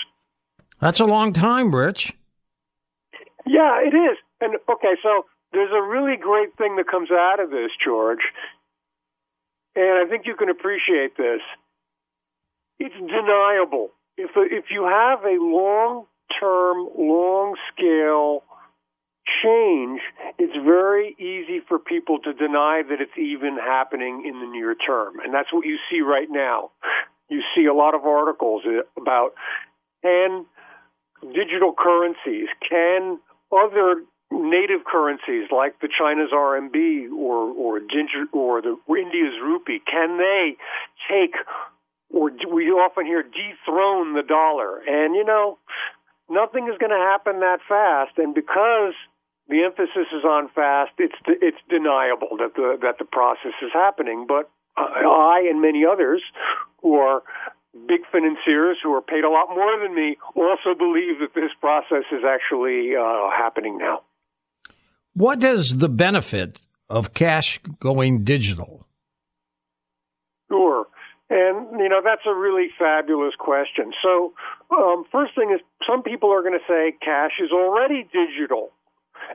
That's 0.79 0.99
a 0.99 1.05
long 1.05 1.33
time, 1.33 1.73
Rich. 1.73 2.13
Yeah, 3.47 3.81
it 3.81 3.95
is. 3.95 4.17
And 4.39 4.55
okay, 4.69 4.93
so 5.01 5.25
there's 5.51 5.71
a 5.71 5.81
really 5.81 6.17
great 6.17 6.55
thing 6.57 6.75
that 6.75 6.87
comes 6.87 7.09
out 7.11 7.39
of 7.39 7.49
this, 7.49 7.71
George. 7.83 8.21
And 9.77 10.03
I 10.03 10.09
think 10.09 10.25
you 10.25 10.35
can 10.35 10.49
appreciate 10.49 11.15
this. 11.17 11.41
It's 12.79 12.95
deniable. 12.95 13.91
If 14.17 14.31
if 14.35 14.65
you 14.71 14.85
have 14.85 15.23
a 15.23 15.37
long-term, 15.39 16.89
long-scale 16.97 18.43
change, 19.43 20.01
it's 20.39 20.55
very 20.65 21.15
easy 21.19 21.59
for 21.67 21.77
people 21.77 22.17
to 22.23 22.33
deny 22.33 22.81
that 22.89 23.01
it's 23.01 23.17
even 23.19 23.57
happening 23.57 24.23
in 24.25 24.39
the 24.39 24.47
near 24.47 24.73
term. 24.73 25.19
And 25.23 25.31
that's 25.31 25.53
what 25.53 25.65
you 25.65 25.77
see 25.91 26.01
right 26.01 26.29
now. 26.29 26.71
You 27.29 27.43
see 27.55 27.65
a 27.65 27.73
lot 27.73 27.93
of 27.93 28.03
articles 28.03 28.63
about 28.97 29.33
can 30.01 30.45
digital 31.21 31.73
currencies, 31.77 32.47
can 32.67 33.19
other 33.51 34.01
native 34.31 34.83
currencies 34.85 35.47
like 35.51 35.79
the 35.79 35.87
China's 35.87 36.31
RMB 36.33 37.11
or 37.11 37.51
or 37.51 37.79
ginger 37.79 38.25
or 38.33 38.61
the 38.61 38.77
India's 38.89 39.39
rupee, 39.41 39.81
can 39.89 40.17
they 40.17 40.57
take 41.09 41.35
or 42.09 42.31
we 42.51 42.69
often 42.69 43.05
hear 43.05 43.23
dethrone 43.23 44.13
the 44.13 44.23
dollar? 44.23 44.79
And 44.79 45.15
you 45.15 45.23
know, 45.23 45.57
nothing 46.29 46.67
is 46.71 46.77
going 46.77 46.91
to 46.91 46.97
happen 46.97 47.39
that 47.39 47.59
fast. 47.67 48.17
And 48.17 48.33
because 48.33 48.93
the 49.49 49.63
emphasis 49.63 50.07
is 50.11 50.23
on 50.23 50.49
fast, 50.53 50.91
it's 50.97 51.15
it's 51.27 51.61
deniable 51.69 52.37
that 52.39 52.55
the 52.55 52.77
that 52.81 52.97
the 52.99 53.05
process 53.05 53.55
is 53.61 53.71
happening. 53.73 54.25
But 54.27 54.49
I 54.77 55.47
and 55.49 55.61
many 55.61 55.85
others 55.85 56.21
who 56.81 56.95
are 56.95 57.23
big 57.87 58.01
financiers 58.11 58.77
who 58.81 58.93
are 58.93 59.01
paid 59.01 59.23
a 59.23 59.29
lot 59.29 59.49
more 59.49 59.77
than 59.79 59.93
me 59.93 60.17
also 60.35 60.73
believe 60.77 61.19
that 61.19 61.33
this 61.35 61.51
process 61.61 62.05
is 62.11 62.23
actually 62.25 62.95
uh, 62.95 63.29
happening 63.29 63.77
now. 63.77 64.01
What 65.17 65.43
is 65.43 65.79
the 65.79 65.89
benefit 65.89 66.59
of 66.91 67.15
cash 67.15 67.59
going 67.79 68.23
digital? 68.23 68.85
Sure. 70.47 70.85
And, 71.31 71.79
you 71.79 71.89
know, 71.89 72.01
that's 72.05 72.21
a 72.27 72.35
really 72.35 72.67
fabulous 72.77 73.33
question. 73.39 73.93
So, 74.03 74.33
um, 74.69 75.05
first 75.11 75.33
thing 75.33 75.49
is, 75.51 75.59
some 75.89 76.03
people 76.03 76.31
are 76.31 76.43
going 76.43 76.53
to 76.53 76.65
say 76.67 76.93
cash 77.03 77.31
is 77.43 77.49
already 77.51 78.07
digital. 78.13 78.69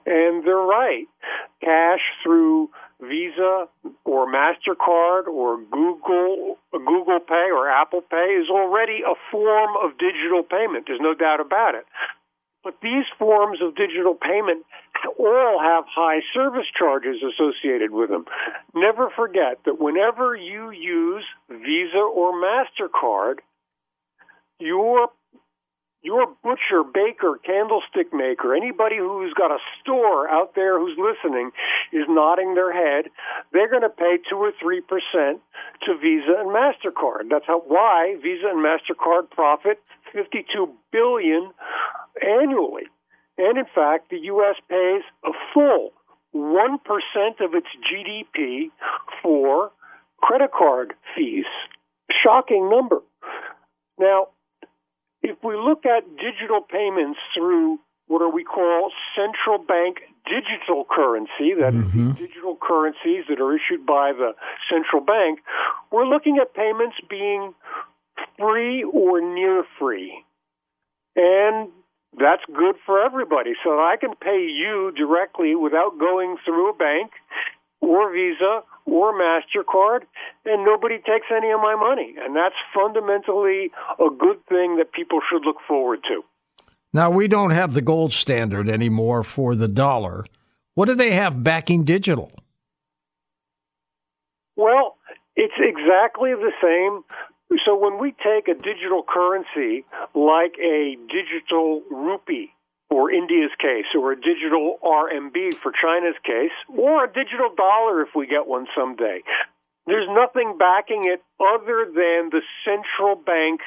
And 0.06 0.46
they're 0.46 0.54
right. 0.54 1.06
Cash 1.60 2.00
through 2.22 2.70
Visa 3.00 3.66
or 4.04 4.32
MasterCard 4.32 5.26
or 5.26 5.58
Google, 5.68 6.58
Google 6.70 7.18
Pay 7.26 7.50
or 7.50 7.68
Apple 7.68 8.02
Pay 8.02 8.38
is 8.40 8.48
already 8.48 9.00
a 9.02 9.14
form 9.32 9.70
of 9.82 9.98
digital 9.98 10.44
payment. 10.44 10.84
There's 10.86 11.02
no 11.02 11.14
doubt 11.14 11.40
about 11.40 11.74
it. 11.74 11.86
But 12.64 12.76
these 12.80 13.04
forms 13.18 13.58
of 13.60 13.74
digital 13.74 14.14
payment 14.14 14.64
all 15.18 15.58
have 15.60 15.84
high 15.88 16.20
service 16.32 16.66
charges 16.78 17.16
associated 17.22 17.90
with 17.90 18.10
them. 18.10 18.24
Never 18.74 19.10
forget 19.10 19.58
that 19.66 19.80
whenever 19.80 20.36
you 20.36 20.70
use 20.70 21.24
Visa 21.50 21.98
or 21.98 22.32
MasterCard, 22.32 23.38
your 24.60 25.08
your 26.04 26.26
butcher, 26.42 26.82
baker, 26.82 27.38
candlestick 27.46 28.12
maker, 28.12 28.56
anybody 28.56 28.98
who's 28.98 29.32
got 29.34 29.52
a 29.52 29.58
store 29.80 30.28
out 30.28 30.56
there 30.56 30.78
who's 30.78 30.98
listening 30.98 31.52
is 31.92 32.02
nodding 32.08 32.54
their 32.54 32.72
head. 32.72 33.08
They're 33.52 33.70
going 33.70 33.82
to 33.82 33.88
pay 33.88 34.18
two 34.28 34.36
or 34.36 34.50
three 34.60 34.80
percent 34.80 35.40
to 35.86 35.96
Visa 35.98 36.42
and 36.42 36.50
Mastercard. 36.50 37.30
That's 37.30 37.46
how 37.46 37.60
why 37.60 38.16
Visa 38.20 38.48
and 38.50 38.64
Mastercard 38.64 39.30
profit 39.30 39.78
52 40.12 40.74
billion 40.90 41.50
annually. 42.20 42.84
And 43.38 43.58
in 43.58 43.64
fact, 43.74 44.10
the 44.10 44.18
U.S. 44.18 44.56
pays 44.68 45.02
a 45.24 45.32
full 45.54 45.92
1% 46.34 46.78
of 47.40 47.54
its 47.54 47.66
GDP 47.90 48.70
for 49.22 49.70
credit 50.20 50.50
card 50.56 50.94
fees. 51.14 51.46
Shocking 52.22 52.70
number. 52.70 53.00
Now, 53.98 54.28
if 55.22 55.36
we 55.42 55.56
look 55.56 55.84
at 55.86 56.04
digital 56.16 56.60
payments 56.60 57.18
through 57.36 57.78
what 58.08 58.20
are 58.20 58.30
we 58.30 58.44
call 58.44 58.90
central 59.16 59.58
bank 59.58 59.98
digital 60.26 60.84
currency, 60.90 61.54
that 61.58 61.72
mm-hmm. 61.72 62.10
is 62.10 62.16
digital 62.16 62.56
currencies 62.60 63.24
that 63.28 63.40
are 63.40 63.54
issued 63.54 63.86
by 63.86 64.12
the 64.12 64.32
central 64.70 65.02
bank, 65.02 65.40
we're 65.90 66.06
looking 66.06 66.38
at 66.38 66.54
payments 66.54 66.96
being 67.08 67.54
free 68.38 68.84
or 68.84 69.20
near 69.20 69.64
free. 69.78 70.24
And 71.16 71.70
that's 72.18 72.42
good 72.54 72.76
for 72.84 73.02
everybody. 73.02 73.52
So 73.64 73.70
I 73.70 73.96
can 74.00 74.14
pay 74.14 74.46
you 74.46 74.92
directly 74.96 75.54
without 75.54 75.98
going 75.98 76.36
through 76.44 76.70
a 76.70 76.76
bank 76.76 77.12
or 77.80 78.12
Visa 78.12 78.62
or 78.84 79.12
MasterCard, 79.12 80.00
and 80.44 80.64
nobody 80.64 80.96
takes 80.96 81.26
any 81.34 81.50
of 81.50 81.60
my 81.60 81.74
money. 81.74 82.14
And 82.18 82.34
that's 82.34 82.54
fundamentally 82.74 83.70
a 83.98 84.10
good 84.10 84.44
thing 84.48 84.76
that 84.76 84.92
people 84.92 85.20
should 85.30 85.44
look 85.44 85.56
forward 85.66 86.00
to. 86.08 86.22
Now, 86.92 87.10
we 87.10 87.28
don't 87.28 87.50
have 87.50 87.72
the 87.72 87.80
gold 87.80 88.12
standard 88.12 88.68
anymore 88.68 89.22
for 89.24 89.54
the 89.54 89.68
dollar. 89.68 90.24
What 90.74 90.88
do 90.88 90.94
they 90.94 91.12
have 91.12 91.42
backing 91.42 91.84
digital? 91.84 92.32
Well, 94.56 94.96
it's 95.34 95.54
exactly 95.58 96.32
the 96.34 96.52
same 96.62 97.04
so 97.64 97.76
when 97.76 97.98
we 97.98 98.12
take 98.12 98.48
a 98.48 98.54
digital 98.54 99.02
currency 99.02 99.84
like 100.14 100.54
a 100.58 100.96
digital 101.08 101.82
rupee 101.90 102.50
for 102.88 103.10
India's 103.10 103.50
case, 103.58 103.88
or 103.96 104.12
a 104.12 104.16
digital 104.16 104.76
RMB 104.84 105.56
for 105.62 105.72
China's 105.72 106.16
case, 106.24 106.52
or 106.68 107.04
a 107.04 107.08
digital 107.08 107.48
dollar 107.56 108.02
if 108.02 108.10
we 108.14 108.26
get 108.26 108.46
one 108.46 108.66
someday, 108.76 109.22
there's 109.86 110.06
nothing 110.10 110.58
backing 110.58 111.08
it 111.08 111.22
other 111.40 111.86
than 111.86 112.28
the 112.28 112.42
central 112.68 113.16
bank 113.16 113.60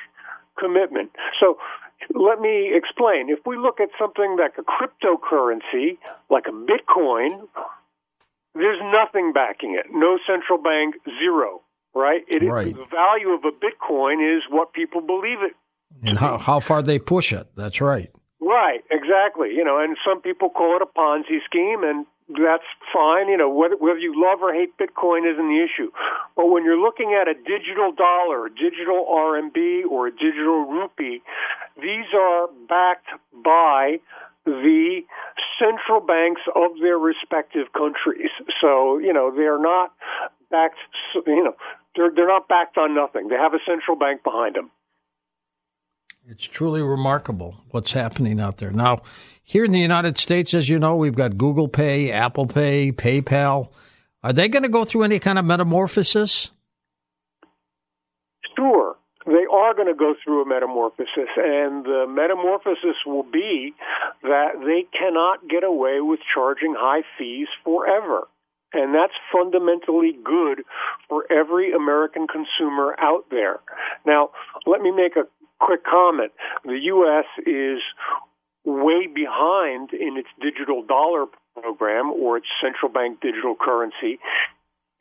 commitment. 0.59 1.09
So 1.39 1.57
let 2.13 2.39
me 2.39 2.71
explain. 2.71 3.29
If 3.29 3.39
we 3.47 3.57
look 3.57 3.79
at 3.79 3.89
something 3.97 4.37
like 4.37 4.59
a 4.59 4.63
cryptocurrency, 4.63 5.97
like 6.29 6.45
a 6.47 6.53
Bitcoin, 6.53 7.47
there's 8.53 8.79
nothing 8.93 9.33
backing 9.33 9.73
it. 9.73 9.87
No 9.91 10.19
central 10.27 10.61
bank, 10.61 10.95
zero 11.19 11.64
right? 11.95 12.21
It 12.27 12.43
right. 12.43 12.67
Is, 12.67 12.73
the 12.73 12.85
value 12.85 13.29
of 13.29 13.43
a 13.45 13.51
Bitcoin 13.51 14.37
is 14.37 14.43
what 14.49 14.73
people 14.73 15.01
believe 15.01 15.39
it. 15.41 15.53
And 16.03 16.19
how, 16.19 16.37
how 16.37 16.59
far 16.59 16.83
they 16.83 16.99
push 16.99 17.31
it. 17.31 17.47
That's 17.55 17.79
right. 17.79 18.11
Right, 18.41 18.83
exactly. 18.91 19.49
You 19.55 19.63
know, 19.63 19.79
and 19.79 19.97
some 20.05 20.21
people 20.21 20.49
call 20.49 20.75
it 20.75 20.81
a 20.81 20.85
Ponzi 20.85 21.39
scheme, 21.45 21.83
and 21.83 22.05
that's 22.29 22.67
fine. 22.93 23.29
You 23.29 23.37
know, 23.37 23.49
whether, 23.49 23.77
whether 23.77 23.97
you 23.97 24.13
love 24.15 24.39
or 24.41 24.53
hate 24.53 24.77
Bitcoin 24.77 25.31
isn't 25.31 25.47
the 25.47 25.63
issue. 25.63 25.89
But 26.35 26.47
when 26.47 26.65
you're 26.65 26.79
looking 26.79 27.17
at 27.19 27.27
a 27.27 27.33
digital 27.33 27.91
dollar, 27.91 28.47
a 28.47 28.49
digital 28.49 29.07
RMB, 29.09 29.85
or 29.89 30.07
a 30.07 30.11
digital 30.11 30.65
rupee, 30.65 31.21
these 31.81 32.11
are 32.13 32.47
backed 32.67 33.07
by 33.43 33.99
the 34.45 35.01
central 35.57 36.01
banks 36.01 36.41
of 36.55 36.71
their 36.81 36.97
respective 36.97 37.73
countries. 37.73 38.29
So, 38.61 38.99
you 38.99 39.13
know, 39.13 39.31
they're 39.35 39.61
not 39.61 39.91
backed, 40.51 40.77
you 41.25 41.43
know, 41.43 41.55
they're 41.95 42.11
they're 42.15 42.27
not 42.27 42.47
backed 42.47 42.77
on 42.77 42.95
nothing. 42.95 43.27
They 43.27 43.35
have 43.35 43.53
a 43.53 43.59
central 43.65 43.97
bank 43.97 44.23
behind 44.23 44.55
them. 44.55 44.71
It's 46.27 46.45
truly 46.45 46.81
remarkable 46.81 47.63
what's 47.69 47.91
happening 47.91 48.39
out 48.39 48.57
there. 48.57 48.71
Now, 48.71 49.03
here 49.43 49.63
in 49.63 49.71
the 49.71 49.79
United 49.79 50.17
States, 50.17 50.55
as 50.55 50.67
you 50.67 50.79
know, 50.79 50.95
we've 50.95 51.15
got 51.15 51.37
Google 51.37 51.67
Pay, 51.67 52.11
Apple 52.11 52.47
Pay, 52.47 52.91
PayPal. 52.91 53.69
Are 54.23 54.33
they 54.33 54.47
going 54.47 54.63
to 54.63 54.69
go 54.69 54.85
through 54.85 55.03
any 55.03 55.19
kind 55.19 55.37
of 55.37 55.45
metamorphosis? 55.45 56.49
Sure. 58.55 58.95
They 59.27 59.45
are 59.51 59.75
going 59.75 59.87
to 59.87 59.93
go 59.93 60.15
through 60.23 60.41
a 60.41 60.45
metamorphosis, 60.47 61.29
and 61.37 61.85
the 61.85 62.05
metamorphosis 62.07 62.97
will 63.05 63.23
be 63.23 63.73
that 64.23 64.53
they 64.65 64.85
cannot 64.97 65.47
get 65.47 65.63
away 65.63 65.99
with 66.01 66.19
charging 66.33 66.75
high 66.75 67.03
fees 67.19 67.47
forever. 67.63 68.27
And 68.75 68.93
that's 68.93 69.13
fundamentally 69.31 70.19
good 70.21 70.63
for 71.07 71.25
every 71.31 71.71
American 71.71 72.27
consumer 72.27 72.93
out 72.99 73.23
there. 73.31 73.61
Now, 74.05 74.31
let 74.65 74.81
me 74.81 74.91
make 74.91 75.15
a 75.15 75.23
quick 75.61 75.85
comment. 75.85 76.33
The 76.65 76.77
U.S. 76.83 77.25
is 77.47 77.79
way 78.65 79.07
behind 79.07 79.93
in 79.93 80.17
its 80.17 80.27
digital 80.41 80.83
dollar 80.83 81.25
program 81.55 82.11
or 82.11 82.35
its 82.35 82.47
central 82.61 82.91
bank 82.91 83.21
digital 83.21 83.55
currency. 83.55 84.19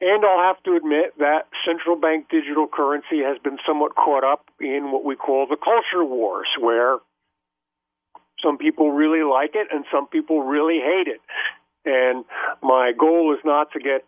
And 0.01 0.25
I'll 0.25 0.55
have 0.55 0.63
to 0.65 0.77
admit 0.77 1.19
that 1.19 1.49
central 1.67 1.97
bank 1.97 2.29
digital 2.31 2.69
currency 2.69 3.27
has 3.27 3.39
been 3.43 3.59
somewhat 3.67 3.97
caught 3.97 4.23
up 4.23 4.45
in 4.61 4.93
what 4.93 5.05
we 5.05 5.17
call 5.17 5.47
the 5.49 5.57
culture 5.57 6.05
wars, 6.05 6.49
where 6.61 6.99
some 8.43 8.59
people 8.59 8.93
really 8.93 9.25
like 9.25 9.55
it 9.55 9.69
and 9.73 9.85
some 9.91 10.07
people 10.07 10.43
really 10.43 10.79
hate 10.79 11.09
it. 11.09 11.21
And 11.85 12.25
my 12.63 12.93
goal 12.99 13.35
is 13.35 13.41
not 13.45 13.73
to 13.73 13.81
get 13.81 14.05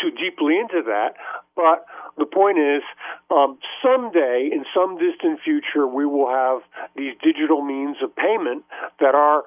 too 0.00 0.10
deeply 0.10 0.58
into 0.58 0.82
that, 0.86 1.14
but 1.56 1.84
the 2.16 2.26
point 2.26 2.58
is, 2.58 2.82
um, 3.30 3.58
someday, 3.82 4.48
in 4.52 4.64
some 4.74 4.98
distant 4.98 5.40
future, 5.42 5.86
we 5.86 6.06
will 6.06 6.28
have 6.28 6.60
these 6.94 7.14
digital 7.22 7.62
means 7.62 7.96
of 8.02 8.14
payment 8.14 8.64
that 9.00 9.14
are 9.14 9.42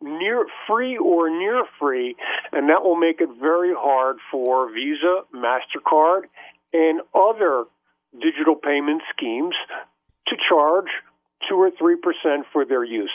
near 0.00 0.46
free 0.66 0.96
or 0.96 1.28
near 1.28 1.64
free, 1.78 2.16
and 2.52 2.70
that 2.70 2.82
will 2.82 2.96
make 2.96 3.20
it 3.20 3.28
very 3.40 3.74
hard 3.76 4.16
for 4.30 4.72
Visa, 4.72 5.22
Mastercard, 5.34 6.22
and 6.72 7.00
other 7.14 7.64
digital 8.20 8.54
payment 8.54 9.02
schemes 9.14 9.54
to 10.28 10.36
charge 10.48 10.88
two 11.48 11.56
or 11.56 11.70
three 11.78 11.96
percent 11.96 12.46
for 12.52 12.64
their 12.64 12.84
use. 12.84 13.10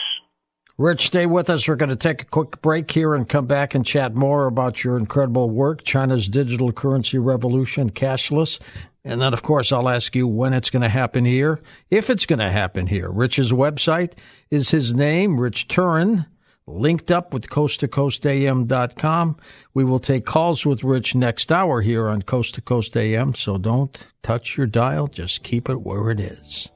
Rich, 0.80 1.08
stay 1.08 1.26
with 1.26 1.50
us. 1.50 1.68
We're 1.68 1.76
going 1.76 1.90
to 1.90 1.94
take 1.94 2.22
a 2.22 2.24
quick 2.24 2.62
break 2.62 2.90
here 2.90 3.14
and 3.14 3.28
come 3.28 3.44
back 3.44 3.74
and 3.74 3.84
chat 3.84 4.14
more 4.14 4.46
about 4.46 4.82
your 4.82 4.96
incredible 4.96 5.50
work, 5.50 5.84
China's 5.84 6.26
digital 6.26 6.72
currency 6.72 7.18
revolution, 7.18 7.90
cashless. 7.90 8.58
And 9.04 9.20
then, 9.20 9.34
of 9.34 9.42
course, 9.42 9.72
I'll 9.72 9.90
ask 9.90 10.16
you 10.16 10.26
when 10.26 10.54
it's 10.54 10.70
going 10.70 10.80
to 10.80 10.88
happen 10.88 11.26
here, 11.26 11.60
if 11.90 12.08
it's 12.08 12.24
going 12.24 12.38
to 12.38 12.50
happen 12.50 12.86
here. 12.86 13.10
Rich's 13.10 13.52
website 13.52 14.12
is 14.50 14.70
his 14.70 14.94
name, 14.94 15.38
Rich 15.38 15.68
Turrin, 15.68 16.24
linked 16.66 17.10
up 17.10 17.34
with 17.34 17.50
coasttocoastam.com. 17.50 19.36
We 19.74 19.84
will 19.84 20.00
take 20.00 20.24
calls 20.24 20.64
with 20.64 20.82
Rich 20.82 21.14
next 21.14 21.52
hour 21.52 21.82
here 21.82 22.08
on 22.08 22.22
Coast 22.22 22.54
to 22.54 22.62
Coast 22.62 22.96
AM, 22.96 23.34
so 23.34 23.58
don't 23.58 24.06
touch 24.22 24.56
your 24.56 24.66
dial. 24.66 25.08
Just 25.08 25.42
keep 25.42 25.68
it 25.68 25.82
where 25.82 26.10
it 26.10 26.20
is. 26.20 26.70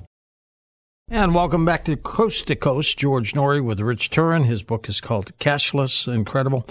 And 1.10 1.34
welcome 1.34 1.66
back 1.66 1.84
to 1.84 1.96
Coast 1.96 2.46
to 2.46 2.56
Coast. 2.56 2.98
George 2.98 3.34
Noory 3.34 3.62
with 3.62 3.78
Rich 3.78 4.08
Turrin. 4.08 4.46
His 4.46 4.62
book 4.62 4.88
is 4.88 5.02
called 5.02 5.36
Cashless. 5.38 6.10
Incredible. 6.12 6.66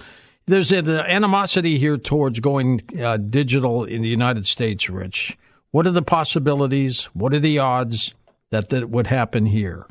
There's 0.47 0.71
an 0.71 0.89
animosity 0.89 1.77
here 1.77 1.97
towards 1.97 2.39
going 2.39 2.81
uh, 2.99 3.17
digital 3.17 3.83
in 3.83 4.01
the 4.01 4.09
United 4.09 4.47
States, 4.47 4.89
Rich. 4.89 5.37
What 5.69 5.85
are 5.85 5.91
the 5.91 6.01
possibilities? 6.01 7.03
What 7.13 7.31
are 7.35 7.39
the 7.39 7.59
odds 7.59 8.15
that 8.49 8.69
that 8.69 8.89
would 8.89 9.05
happen 9.05 9.45
here? 9.45 9.85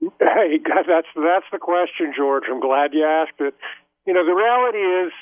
Hey, 0.00 0.60
that's 0.86 1.08
that's 1.16 1.46
the 1.50 1.58
question, 1.58 2.12
George. 2.14 2.44
I'm 2.50 2.60
glad 2.60 2.92
you 2.92 3.06
asked 3.06 3.40
it. 3.40 3.54
You 4.06 4.12
know, 4.12 4.26
the 4.26 4.34
reality 4.34 5.06
is, 5.06 5.12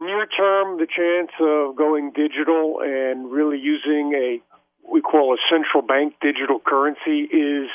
near 0.00 0.26
term, 0.26 0.78
the 0.78 0.86
chance 0.88 1.30
of 1.40 1.76
going 1.76 2.10
digital 2.10 2.80
and 2.82 3.30
really 3.30 3.58
using 3.58 4.14
a 4.16 4.42
we 4.90 5.00
call 5.00 5.34
a 5.34 5.38
central 5.50 5.82
bank 5.82 6.14
digital 6.20 6.60
currency 6.64 7.22
is 7.30 7.68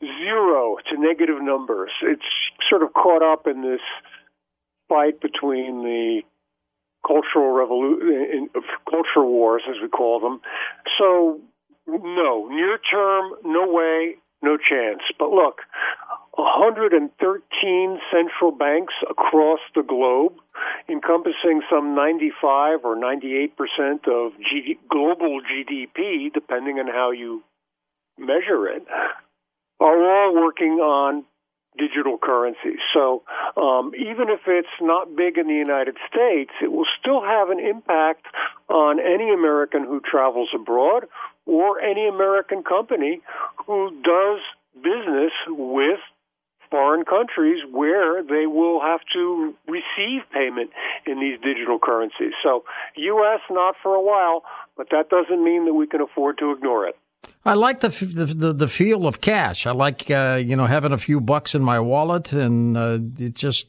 zero 0.00 0.76
to 0.90 1.00
negative 1.00 1.40
numbers. 1.40 1.90
It's 2.02 2.22
sort 2.68 2.82
of 2.82 2.92
caught 2.92 3.22
up 3.22 3.46
in 3.46 3.62
this 3.62 3.80
fight 4.88 5.20
between 5.20 5.82
the 5.82 6.22
cultural 7.06 7.52
revolution, 7.52 8.48
culture 8.88 9.24
wars, 9.24 9.62
as 9.68 9.76
we 9.82 9.88
call 9.88 10.20
them. 10.20 10.40
So, 10.98 11.40
no, 11.86 12.48
near 12.48 12.78
term, 12.90 13.32
no 13.44 13.66
way, 13.66 14.16
no 14.42 14.56
chance. 14.56 15.02
But 15.18 15.30
look, 15.30 15.60
113 16.36 17.98
central 18.12 18.50
banks 18.50 18.94
across 19.08 19.60
the 19.74 19.82
globe, 19.82 20.32
encompassing 20.88 21.62
some 21.70 21.94
95 21.94 22.84
or 22.84 22.96
98 22.96 23.56
percent 23.56 24.08
of 24.08 24.32
G- 24.38 24.78
global 24.90 25.40
GDP, 25.40 26.32
depending 26.32 26.78
on 26.78 26.88
how 26.88 27.12
you 27.12 27.42
measure 28.18 28.66
it, 28.68 28.84
are 29.80 30.02
all 30.02 30.34
working 30.34 30.80
on 30.80 31.24
digital 31.76 32.18
currency. 32.18 32.78
So 32.92 33.22
um, 33.56 33.92
even 33.94 34.28
if 34.28 34.40
it's 34.46 34.68
not 34.80 35.16
big 35.16 35.38
in 35.38 35.48
the 35.48 35.54
United 35.54 35.96
States, 36.08 36.50
it 36.62 36.70
will 36.70 36.86
still 37.00 37.22
have 37.22 37.50
an 37.50 37.58
impact 37.58 38.26
on 38.68 39.00
any 39.00 39.32
American 39.32 39.84
who 39.84 40.00
travels 40.00 40.50
abroad 40.54 41.06
or 41.46 41.80
any 41.80 42.06
American 42.06 42.62
company 42.62 43.20
who 43.66 43.90
does 44.02 44.40
business 44.74 45.32
with 45.48 46.00
foreign 46.70 47.04
countries 47.04 47.62
where 47.70 48.22
they 48.22 48.46
will 48.46 48.80
have 48.80 49.00
to 49.12 49.54
receive 49.68 50.22
payment 50.32 50.70
in 51.06 51.20
these 51.20 51.38
digital 51.40 51.78
currencies. 51.78 52.32
So, 52.42 52.64
U.S. 52.96 53.40
not 53.50 53.74
for 53.82 53.94
a 53.94 54.02
while, 54.02 54.42
but 54.76 54.88
that 54.90 55.08
doesn't 55.08 55.42
mean 55.42 55.66
that 55.66 55.74
we 55.74 55.86
can 55.86 56.00
afford 56.00 56.38
to 56.38 56.52
ignore 56.52 56.86
it. 56.86 56.96
I 57.44 57.54
like 57.54 57.80
the 57.80 57.88
the 57.88 58.52
the 58.52 58.68
feel 58.68 59.06
of 59.06 59.20
cash. 59.20 59.66
I 59.66 59.72
like 59.72 60.10
uh, 60.10 60.40
you 60.42 60.56
know 60.56 60.66
having 60.66 60.92
a 60.92 60.98
few 60.98 61.20
bucks 61.20 61.54
in 61.54 61.62
my 61.62 61.80
wallet, 61.80 62.32
and 62.32 62.76
uh, 62.76 62.98
it 63.18 63.34
just 63.34 63.68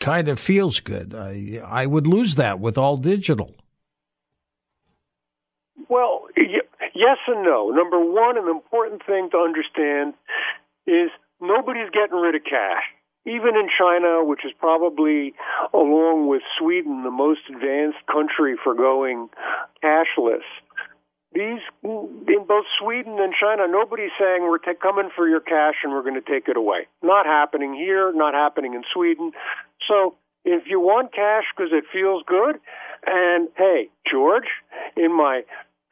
kind 0.00 0.28
of 0.28 0.38
feels 0.38 0.80
good. 0.80 1.14
I 1.14 1.60
I 1.64 1.86
would 1.86 2.06
lose 2.06 2.34
that 2.36 2.60
with 2.60 2.78
all 2.78 2.96
digital. 2.96 3.54
Well, 5.88 6.26
y- 6.36 6.60
yes 6.94 7.18
and 7.26 7.42
no. 7.42 7.70
Number 7.70 7.98
one, 7.98 8.36
an 8.36 8.48
important 8.48 9.04
thing 9.06 9.30
to 9.30 9.38
understand 9.38 10.14
is 10.86 11.10
nobody's 11.40 11.90
getting 11.90 12.16
rid 12.16 12.34
of 12.34 12.44
cash. 12.44 12.84
Even 13.26 13.56
in 13.56 13.68
China, 13.76 14.24
which 14.24 14.44
is 14.44 14.52
probably, 14.58 15.34
along 15.74 16.28
with 16.28 16.42
Sweden, 16.58 17.02
the 17.02 17.10
most 17.10 17.40
advanced 17.50 17.98
country 18.10 18.56
for 18.62 18.74
going 18.74 19.28
cashless, 19.84 20.46
these 21.32 21.60
in 21.84 22.44
both 22.48 22.64
Sweden 22.80 23.18
and 23.18 23.34
China, 23.38 23.66
nobody's 23.68 24.12
saying 24.18 24.42
we're 24.42 24.58
t- 24.58 24.72
coming 24.80 25.10
for 25.14 25.28
your 25.28 25.40
cash 25.40 25.74
and 25.84 25.92
we're 25.92 26.02
going 26.02 26.14
to 26.14 26.22
take 26.22 26.48
it 26.48 26.56
away. 26.56 26.86
Not 27.02 27.26
happening 27.26 27.74
here, 27.74 28.12
not 28.14 28.32
happening 28.32 28.72
in 28.72 28.82
Sweden. 28.94 29.32
So 29.86 30.16
if 30.44 30.64
you 30.66 30.80
want 30.80 31.12
cash 31.12 31.44
because 31.54 31.72
it 31.72 31.84
feels 31.92 32.22
good, 32.26 32.56
and 33.06 33.48
hey, 33.56 33.90
George, 34.10 34.48
in 34.96 35.14
my 35.14 35.42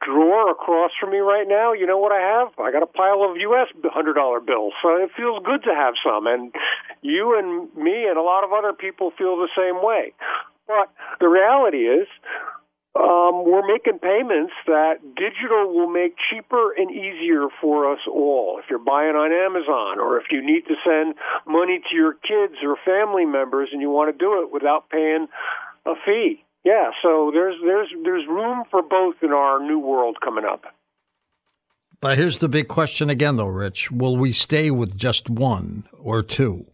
drawer 0.03 0.51
across 0.51 0.91
from 0.99 1.11
me 1.11 1.19
right 1.19 1.47
now, 1.47 1.73
you 1.73 1.85
know 1.85 1.97
what 1.97 2.11
I 2.11 2.21
have? 2.21 2.49
I 2.59 2.71
got 2.71 2.83
a 2.83 2.87
pile 2.87 3.23
of 3.23 3.37
U.S. 3.37 3.67
hundred 3.85 4.13
dollar 4.13 4.39
bills, 4.39 4.73
so 4.81 4.95
it 4.97 5.09
feels 5.15 5.43
good 5.45 5.63
to 5.63 5.73
have 5.73 5.95
some. 6.03 6.27
And 6.27 6.53
you 7.01 7.37
and 7.37 7.73
me 7.75 8.07
and 8.07 8.17
a 8.17 8.21
lot 8.21 8.43
of 8.43 8.53
other 8.53 8.73
people 8.73 9.11
feel 9.17 9.37
the 9.37 9.49
same 9.57 9.83
way. 9.83 10.13
But 10.67 10.91
the 11.19 11.27
reality 11.27 11.87
is, 11.87 12.07
um, 12.97 13.45
we're 13.45 13.65
making 13.65 13.99
payments 13.99 14.53
that 14.65 14.99
digital 15.15 15.73
will 15.73 15.89
make 15.89 16.15
cheaper 16.29 16.73
and 16.73 16.89
easier 16.89 17.47
for 17.61 17.91
us 17.91 17.99
all. 18.07 18.59
If 18.59 18.65
you're 18.69 18.79
buying 18.79 19.15
on 19.15 19.31
Amazon 19.31 19.99
or 19.99 20.17
if 20.17 20.25
you 20.31 20.41
need 20.41 20.65
to 20.65 20.75
send 20.83 21.13
money 21.45 21.79
to 21.89 21.95
your 21.95 22.13
kids 22.13 22.57
or 22.63 22.75
family 22.85 23.25
members 23.25 23.69
and 23.71 23.81
you 23.81 23.89
want 23.89 24.11
to 24.11 24.17
do 24.17 24.41
it 24.41 24.51
without 24.51 24.89
paying 24.89 25.27
a 25.85 25.93
fee. 26.05 26.43
Yeah, 26.67 26.91
so 27.01 27.31
there's 27.33 27.55
there's 27.63 27.87
there's 28.03 28.27
room 28.27 28.65
for 28.69 28.81
both 28.81 29.15
in 29.21 29.31
our 29.31 29.57
new 29.57 29.79
world 29.79 30.17
coming 30.21 30.43
up. 30.43 30.65
But 32.01 32.17
here's 32.17 32.39
the 32.39 32.49
big 32.49 32.67
question 32.67 33.09
again 33.09 33.37
though, 33.37 33.45
Rich. 33.45 33.89
Will 33.89 34.17
we 34.17 34.33
stay 34.33 34.69
with 34.69 34.97
just 34.97 35.29
one 35.29 35.85
or 35.97 36.21
two? 36.23 36.65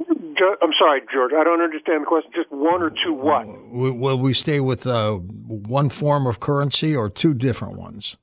I'm 0.00 0.72
sorry, 0.78 1.00
George. 1.10 1.32
I 1.32 1.44
don't 1.44 1.62
understand 1.62 2.02
the 2.02 2.06
question. 2.06 2.30
Just 2.34 2.52
one 2.52 2.82
or 2.82 2.90
two 2.90 3.14
what? 3.14 3.46
Will 3.72 4.18
we 4.18 4.34
stay 4.34 4.60
with 4.60 4.86
uh, 4.86 5.14
one 5.14 5.88
form 5.88 6.26
of 6.26 6.40
currency 6.40 6.94
or 6.94 7.08
two 7.08 7.32
different 7.32 7.78
ones? 7.78 8.18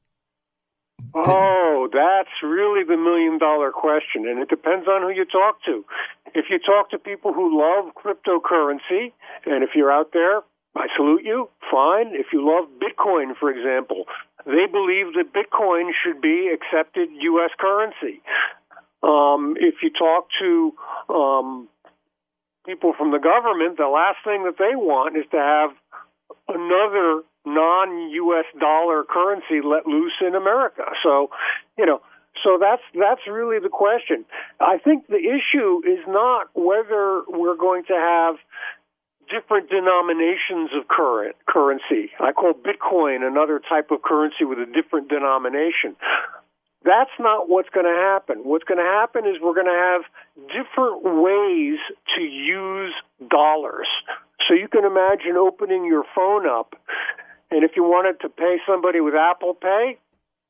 Oh, 1.15 1.64
that's 1.91 2.29
really 2.43 2.83
the 2.83 2.97
million 2.97 3.37
dollar 3.37 3.71
question, 3.71 4.27
and 4.27 4.39
it 4.39 4.49
depends 4.49 4.87
on 4.87 5.01
who 5.01 5.09
you 5.09 5.25
talk 5.25 5.63
to. 5.65 5.85
If 6.33 6.45
you 6.49 6.59
talk 6.59 6.89
to 6.91 6.99
people 6.99 7.33
who 7.33 7.59
love 7.59 7.93
cryptocurrency, 7.95 9.11
and 9.45 9.63
if 9.63 9.71
you're 9.75 9.91
out 9.91 10.11
there, 10.13 10.41
I 10.75 10.87
salute 10.95 11.23
you. 11.23 11.49
Fine. 11.71 12.13
If 12.13 12.27
you 12.33 12.45
love 12.45 12.69
Bitcoin, 12.79 13.35
for 13.39 13.49
example, 13.49 14.05
they 14.45 14.67
believe 14.69 15.13
that 15.15 15.31
Bitcoin 15.33 15.91
should 16.03 16.21
be 16.21 16.51
accepted 16.53 17.09
U.S. 17.11 17.51
currency. 17.57 18.21
Um, 19.01 19.55
if 19.59 19.75
you 19.81 19.89
talk 19.91 20.27
to 20.41 20.73
um, 21.13 21.69
people 22.65 22.93
from 22.97 23.11
the 23.11 23.19
government, 23.19 23.77
the 23.77 23.87
last 23.87 24.17
thing 24.25 24.43
that 24.43 24.57
they 24.57 24.75
want 24.75 25.15
is 25.15 25.25
to 25.31 25.37
have 25.37 25.71
another 26.47 27.23
non-U.S. 27.45 28.45
dollar 28.59 29.03
currency 29.03 29.61
let 29.63 29.87
loose 29.87 30.17
in 30.21 30.35
America. 30.35 30.83
So, 31.03 31.29
you 31.77 31.85
know, 31.85 32.01
so 32.43 32.57
that's 32.59 32.81
that's 32.93 33.21
really 33.27 33.59
the 33.59 33.69
question. 33.69 34.25
I 34.59 34.77
think 34.77 35.07
the 35.07 35.21
issue 35.21 35.81
is 35.87 35.99
not 36.07 36.49
whether 36.53 37.23
we're 37.27 37.57
going 37.57 37.83
to 37.85 37.95
have 37.95 38.35
different 39.29 39.69
denominations 39.69 40.69
of 40.77 40.87
current 40.87 41.35
currency. 41.47 42.11
I 42.19 42.31
call 42.31 42.53
Bitcoin 42.53 43.25
another 43.25 43.59
type 43.59 43.89
of 43.91 44.01
currency 44.01 44.45
with 44.45 44.59
a 44.59 44.65
different 44.65 45.09
denomination. 45.09 45.95
That's 46.83 47.13
not 47.19 47.49
what's 47.49 47.69
going 47.69 47.87
to 47.87 47.97
happen. 47.97 48.45
What's 48.45 48.63
going 48.63 48.77
to 48.77 48.83
happen 48.85 49.25
is 49.25 49.41
we're 49.41 49.57
going 49.57 49.65
to 49.65 49.73
have 49.73 50.01
different 50.53 51.01
ways 51.01 51.79
to 52.15 52.21
use 52.21 52.93
dollars. 53.27 53.87
So 54.47 54.53
you 54.53 54.67
can 54.67 54.85
imagine 54.85 55.35
opening 55.35 55.85
your 55.85 56.03
phone 56.13 56.45
up, 56.45 56.75
and 57.55 57.63
if 57.63 57.71
you 57.75 57.83
wanted 57.83 58.19
to 58.21 58.29
pay 58.29 58.57
somebody 58.67 58.99
with 58.99 59.15
Apple 59.15 59.53
Pay, 59.53 59.97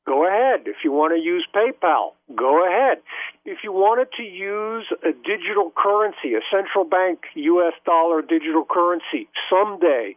Go 0.06 0.24
ahead. 0.24 0.68
If 0.70 0.84
you 0.84 0.92
want 0.92 1.14
to 1.14 1.20
use 1.20 1.44
PayPal, 1.52 2.14
go 2.36 2.64
ahead. 2.64 3.02
If 3.44 3.58
you 3.64 3.72
wanted 3.72 4.06
to 4.16 4.22
use 4.22 4.86
a 5.02 5.10
digital 5.10 5.72
currency, 5.76 6.38
a 6.38 6.46
central 6.46 6.84
bank 6.84 7.26
US 7.34 7.74
dollar 7.84 8.22
digital 8.22 8.64
currency 8.70 9.26
someday, 9.50 10.14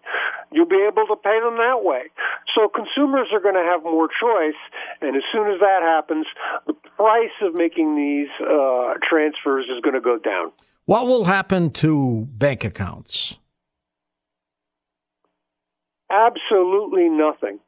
you'll 0.51 0.69
be 0.69 0.85
able 0.87 1.07
to 1.07 1.15
pay 1.15 1.39
them 1.41 1.57
that 1.57 1.81
way. 1.81 2.13
So 2.53 2.69
consumers 2.69 3.29
are 3.33 3.39
going 3.39 3.57
to 3.57 3.65
have 3.65 3.81
more 3.81 4.07
choice, 4.07 4.61
and 5.01 5.15
as 5.15 5.23
soon 5.33 5.49
as 5.49 5.59
that 5.59 5.81
happens, 5.81 6.27
the 6.67 6.73
price 6.73 7.33
of 7.41 7.57
making 7.57 7.95
these 7.95 8.29
uh, 8.45 8.93
transfers 9.01 9.65
is 9.73 9.81
going 9.81 9.95
to 9.95 10.01
go 10.01 10.19
down. 10.19 10.51
What 10.85 11.07
will 11.07 11.25
happen 11.25 11.71
to 11.81 12.27
bank 12.37 12.63
accounts? 12.63 13.35
Absolutely 16.11 17.09
nothing. 17.09 17.59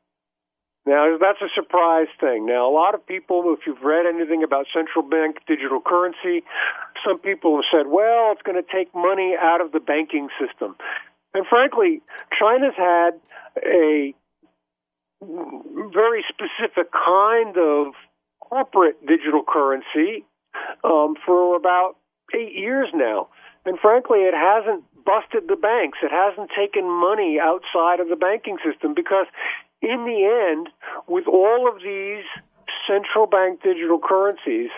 Now, 0.86 1.15
that's 1.19 1.41
a 1.41 1.49
surprise 1.54 2.08
thing. 2.19 2.47
Now, 2.47 2.67
a 2.67 2.73
lot 2.73 2.95
of 2.95 3.06
people, 3.06 3.56
if 3.56 3.67
you've 3.67 3.84
read 3.84 4.08
anything 4.08 4.41
about 4.43 4.65
central 4.73 5.08
bank 5.08 5.38
digital 5.47 5.80
currency, 5.80 6.43
some 7.06 7.19
people 7.19 7.58
have 7.58 7.65
said, 7.71 7.88
well, 7.88 8.32
it's 8.32 8.41
going 8.41 8.58
to 8.58 8.65
take 8.65 8.89
money 8.95 9.36
out 9.39 9.62
of 9.62 9.71
the 9.71 9.80
banking 9.80 10.30
system. 10.41 10.75
And 11.36 11.45
frankly, 11.47 12.01
China's 12.38 12.73
had 12.75 13.12
a 13.63 14.13
very 15.21 16.25
specific 16.27 16.91
kind 16.91 17.56
of 17.58 17.93
corporate 18.39 19.06
digital 19.06 19.43
currency 19.47 20.25
um, 20.84 21.13
for 21.25 21.56
about 21.56 21.95
eight 22.36 22.54
years 22.56 22.88
now. 22.93 23.30
And 23.65 23.77
frankly, 23.80 24.19
it 24.19 24.34
hasn't 24.34 24.84
busted 25.06 25.48
the 25.48 25.56
banks. 25.56 26.00
It 26.04 26.12
hasn't 26.12 26.52
taken 26.58 26.86
money 26.86 27.38
outside 27.42 28.00
of 28.00 28.10
the 28.10 28.16
banking 28.16 28.58
system 28.64 28.94
because, 28.94 29.28
in 29.82 30.06
the 30.06 30.26
end, 30.26 30.70
with 31.08 31.28
all 31.28 31.68
of 31.68 31.82
these 31.84 32.26
central 32.88 33.28
bank 33.28 33.62
digital 33.64 34.00
currencies, 34.00 34.70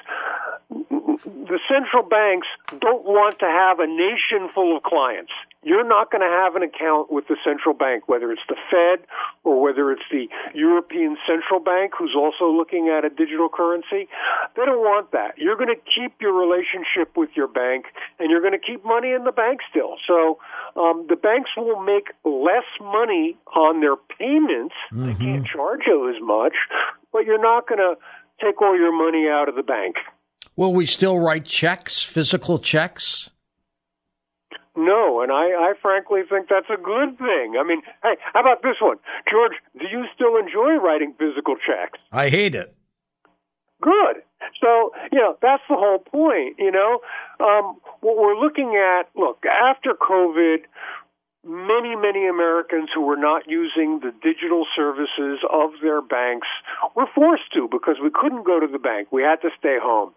the 1.04 1.60
central 1.68 2.04
banks 2.04 2.48
don't 2.80 3.04
want 3.04 3.40
to 3.40 3.46
have 3.46 3.80
a 3.80 3.88
nation 3.88 4.50
full 4.54 4.78
of 4.78 4.84
clients. 4.84 5.32
You're 5.64 5.88
not 5.88 6.12
going 6.12 6.22
to 6.22 6.28
have 6.28 6.56
an 6.56 6.64
account 6.64 7.12
with 7.12 7.28
the 7.28 7.38
central 7.44 7.74
bank, 7.74 8.08
whether 8.08 8.32
it's 8.32 8.44
the 8.48 8.56
Fed 8.72 9.06
or 9.44 9.62
whether 9.62 9.92
it's 9.92 10.04
the 10.12 10.28
European 10.54 11.18
Central 11.28 11.60
Bank, 11.60 11.94
who's 11.98 12.16
also 12.16 12.52
looking 12.52 12.90
at 12.90 13.06
a 13.06 13.10
digital 13.10 13.48
currency. 13.48 14.08
They 14.56 14.66
don't 14.66 14.84
want 14.84 15.12
that. 15.12 15.38
You're 15.38 15.56
going 15.56 15.74
to 15.74 15.80
keep 15.80 16.20
your 16.20 16.34
relationship 16.34 17.16
with 17.16 17.30
your 17.36 17.48
bank, 17.48 17.86
and 18.20 18.30
you're 18.30 18.42
going 18.42 18.60
to 18.60 18.66
keep 18.66 18.84
money 18.84 19.12
in 19.12 19.24
the 19.24 19.32
bank 19.32 19.60
still. 19.70 19.96
So 20.08 20.40
um, 20.76 21.08
the 21.08 21.16
banks 21.16 21.52
will 21.56 21.82
make 21.82 22.12
less 22.24 22.68
money 22.82 23.38
on 23.56 23.80
their 23.80 23.96
payments. 23.96 24.76
Mm-hmm. 24.92 25.08
They 25.08 25.16
can't 25.16 25.46
charge 25.48 25.82
you 25.88 26.10
as 26.10 26.22
much, 26.22 26.54
but 27.12 27.26
you're 27.26 27.42
not 27.42 27.68
going 27.68 27.80
to 27.80 27.96
take 28.44 28.62
all 28.62 28.78
your 28.78 28.92
money 28.92 29.28
out 29.30 29.48
of 29.48 29.56
the 29.56 29.64
bank. 29.64 29.96
Will 30.56 30.74
we 30.74 30.86
still 30.86 31.20
write 31.20 31.46
checks, 31.46 32.02
physical 32.02 32.60
checks? 32.60 33.30
No, 34.76 35.22
and 35.22 35.32
I, 35.32 35.70
I 35.70 35.74
frankly 35.82 36.22
think 36.28 36.48
that's 36.50 36.70
a 36.70 36.82
good 36.82 37.18
thing. 37.18 37.56
I 37.60 37.64
mean, 37.64 37.82
hey, 38.02 38.16
how 38.34 38.42
about 38.42 38.64
this 38.64 38.78
one? 38.82 38.98
George, 39.32 39.54
do 39.80 39.86
you 39.88 40.06
still 40.16 40.36
enjoy 40.38 40.82
writing 40.84 41.14
physical 41.20 41.56
checks? 41.56 42.00
I 42.12 42.30
hate 42.30 42.56
it. 42.56 42.76
Good. 43.82 44.24
So, 44.60 44.92
you 45.12 45.20
know, 45.20 45.38
that's 45.42 45.62
the 45.70 45.76
whole 45.76 46.00
point, 46.00 46.56
you 46.58 46.72
know. 46.72 47.02
Um, 47.40 47.78
what 48.02 48.18
we're 48.18 48.40
looking 48.40 48.76
at, 48.76 49.10
look, 49.16 49.44
after 49.46 49.94
COVID, 49.94 50.64
many, 51.46 51.96
many 51.96 52.28
Americans 52.28 52.90
who 52.94 53.02
were 53.02 53.18
not 53.18 53.44
using 53.48 54.00
the 54.00 54.14
digital 54.24 54.66
services 54.76 55.40
of 55.52 55.72
their 55.82 56.02
banks 56.02 56.48
were 56.96 57.08
forced 57.14 57.52
to 57.54 57.68
because 57.72 57.98
we 58.02 58.10
couldn't 58.14 58.46
go 58.46 58.60
to 58.60 58.68
the 58.68 58.80
bank. 58.80 59.12
We 59.12 59.24
had 59.24 59.42
to 59.42 59.50
stay 59.60 59.78
home. 59.82 60.14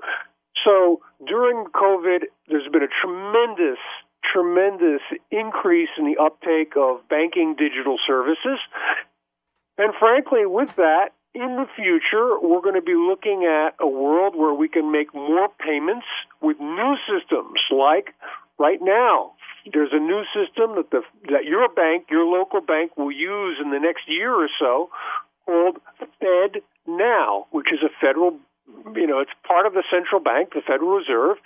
So 0.65 1.01
during 1.27 1.67
COVID, 1.67 2.31
there's 2.49 2.69
been 2.73 2.83
a 2.83 2.95
tremendous 3.03 3.79
tremendous 4.33 5.03
increase 5.31 5.89
in 5.97 6.05
the 6.05 6.21
uptake 6.21 6.73
of 6.77 7.09
banking 7.09 7.55
digital 7.57 7.97
services. 8.07 8.59
And 9.79 9.95
frankly, 10.01 10.47
with 10.47 10.75
that, 10.77 11.11
in 11.35 11.57
the 11.57 11.67
future, 11.77 12.41
we're 12.41 12.63
going 12.63 12.75
to 12.75 12.83
be 12.83 12.97
looking 12.97 13.45
at 13.45 13.77
a 13.79 13.87
world 13.87 14.35
where 14.35 14.55
we 14.55 14.69
can 14.69 14.91
make 14.91 15.15
more 15.15 15.49
payments 15.61 16.07
with 16.41 16.59
new 16.59 16.97
systems 17.07 17.61
like 17.71 18.15
right 18.59 18.81
now. 18.81 19.36
There's 19.73 19.93
a 19.93 19.99
new 19.99 20.23
system 20.35 20.77
that 20.77 20.91
the 20.91 21.03
that 21.33 21.45
your 21.45 21.69
bank, 21.69 22.07
your 22.11 22.25
local 22.25 22.61
bank 22.61 22.97
will 22.97 23.13
use 23.13 23.59
in 23.63 23.71
the 23.71 23.81
next 23.81 24.09
year 24.09 24.33
or 24.33 24.49
so 24.59 24.91
called 25.45 25.79
Fed 26.21 26.63
Now, 26.87 27.47
which 27.51 27.73
is 27.73 27.81
a 27.83 27.91
federal 28.01 28.39
you 28.95 29.07
know, 29.07 29.21
it's 29.21 29.31
part 29.47 29.67
of 29.67 29.75
the 29.75 29.83
central 29.91 30.21
bank, 30.21 30.51
the 30.55 30.63
Federal 30.67 30.99
Reserve, 30.99 31.39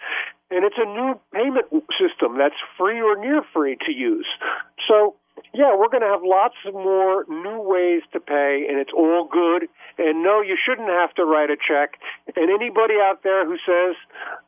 and 0.51 0.65
it's 0.65 0.79
a 0.79 0.87
new 0.87 1.19
payment 1.33 1.67
system 2.01 2.39
that's 2.39 2.59
free 2.79 3.01
or 3.01 3.17
near 3.17 3.43
free 3.53 3.77
to 3.87 3.93
use. 3.93 4.27
So, 4.89 5.17
yeah, 5.55 5.77
we're 5.77 5.89
going 5.89 6.03
to 6.03 6.09
have 6.09 6.23
lots 6.25 6.57
more 6.73 7.25
new 7.29 7.61
ways 7.61 8.03
to 8.13 8.21
pay, 8.21 8.67
and 8.69 8.79
it's 8.79 8.93
all 8.97 9.29
good. 9.31 9.69
And 9.99 10.23
no, 10.23 10.41
you 10.41 10.57
shouldn't 10.57 10.89
have 10.89 11.15
to 11.15 11.25
write 11.25 11.51
a 11.51 11.57
check. 11.57 12.01
And 12.37 12.51
anybody 12.51 12.95
out 13.01 13.23
there 13.23 13.47
who 13.47 13.57
says 13.67 13.97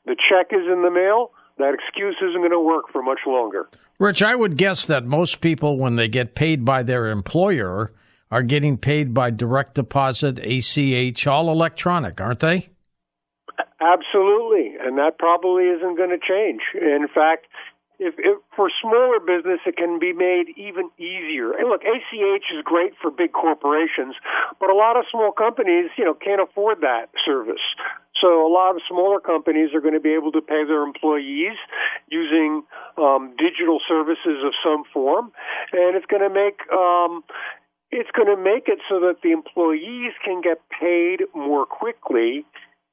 the 0.06 0.16
check 0.16 0.52
is 0.52 0.66
in 0.66 0.82
the 0.82 0.90
mail, 0.90 1.30
that 1.58 1.74
excuse 1.74 2.16
isn't 2.20 2.40
going 2.40 2.50
to 2.50 2.60
work 2.60 2.86
for 2.92 3.02
much 3.02 3.20
longer. 3.26 3.68
Rich, 3.98 4.22
I 4.22 4.34
would 4.34 4.56
guess 4.56 4.86
that 4.86 5.04
most 5.04 5.40
people, 5.40 5.78
when 5.78 5.96
they 5.96 6.08
get 6.08 6.34
paid 6.34 6.64
by 6.64 6.82
their 6.82 7.10
employer, 7.10 7.92
are 8.30 8.42
getting 8.42 8.78
paid 8.78 9.12
by 9.12 9.30
direct 9.30 9.74
deposit, 9.74 10.38
ACH, 10.38 11.26
all 11.26 11.50
electronic, 11.50 12.20
aren't 12.20 12.40
they? 12.40 12.68
Absolutely, 13.80 14.74
and 14.80 14.96
that 14.98 15.18
probably 15.18 15.64
isn't 15.64 15.96
going 15.96 16.10
to 16.10 16.18
change. 16.18 16.62
In 16.74 17.06
fact, 17.12 17.46
if, 17.98 18.14
if, 18.18 18.38
for 18.56 18.70
smaller 18.80 19.20
business 19.20 19.60
it 19.66 19.76
can 19.76 19.98
be 19.98 20.12
made 20.12 20.50
even 20.56 20.90
easier. 20.98 21.52
And 21.52 21.68
look, 21.68 21.82
ACH 21.82 22.46
is 22.50 22.62
great 22.64 22.92
for 23.00 23.10
big 23.10 23.32
corporations, 23.32 24.14
but 24.58 24.70
a 24.70 24.74
lot 24.74 24.96
of 24.96 25.04
small 25.10 25.32
companies, 25.32 25.90
you 25.96 26.04
know, 26.04 26.14
can't 26.14 26.40
afford 26.40 26.80
that 26.80 27.10
service. 27.24 27.62
So 28.22 28.46
a 28.46 28.50
lot 28.50 28.76
of 28.76 28.82
smaller 28.88 29.18
companies 29.18 29.74
are 29.74 29.80
going 29.80 29.94
to 29.94 30.00
be 30.00 30.14
able 30.14 30.30
to 30.32 30.40
pay 30.40 30.64
their 30.64 30.82
employees 30.82 31.58
using 32.08 32.62
um, 32.96 33.35
digital 33.37 33.80
services 33.88 34.46
of 34.46 34.52
some 34.62 34.85
form, 34.94 35.32
and 35.72 35.96
it's 35.96 36.06
going 36.06 36.22
to 36.22 36.30
make 36.30 36.62
um, 36.72 37.24
it's 37.90 38.11
going 38.16 38.28
to 38.28 38.40
make 38.40 38.68
it 38.68 38.78
so 38.88 39.00
that 39.00 39.16
the 39.22 39.32
employees 39.32 40.12
can 40.24 40.40
get 40.40 40.62
paid 40.70 41.26
more 41.35 41.66
quickly 41.66 42.46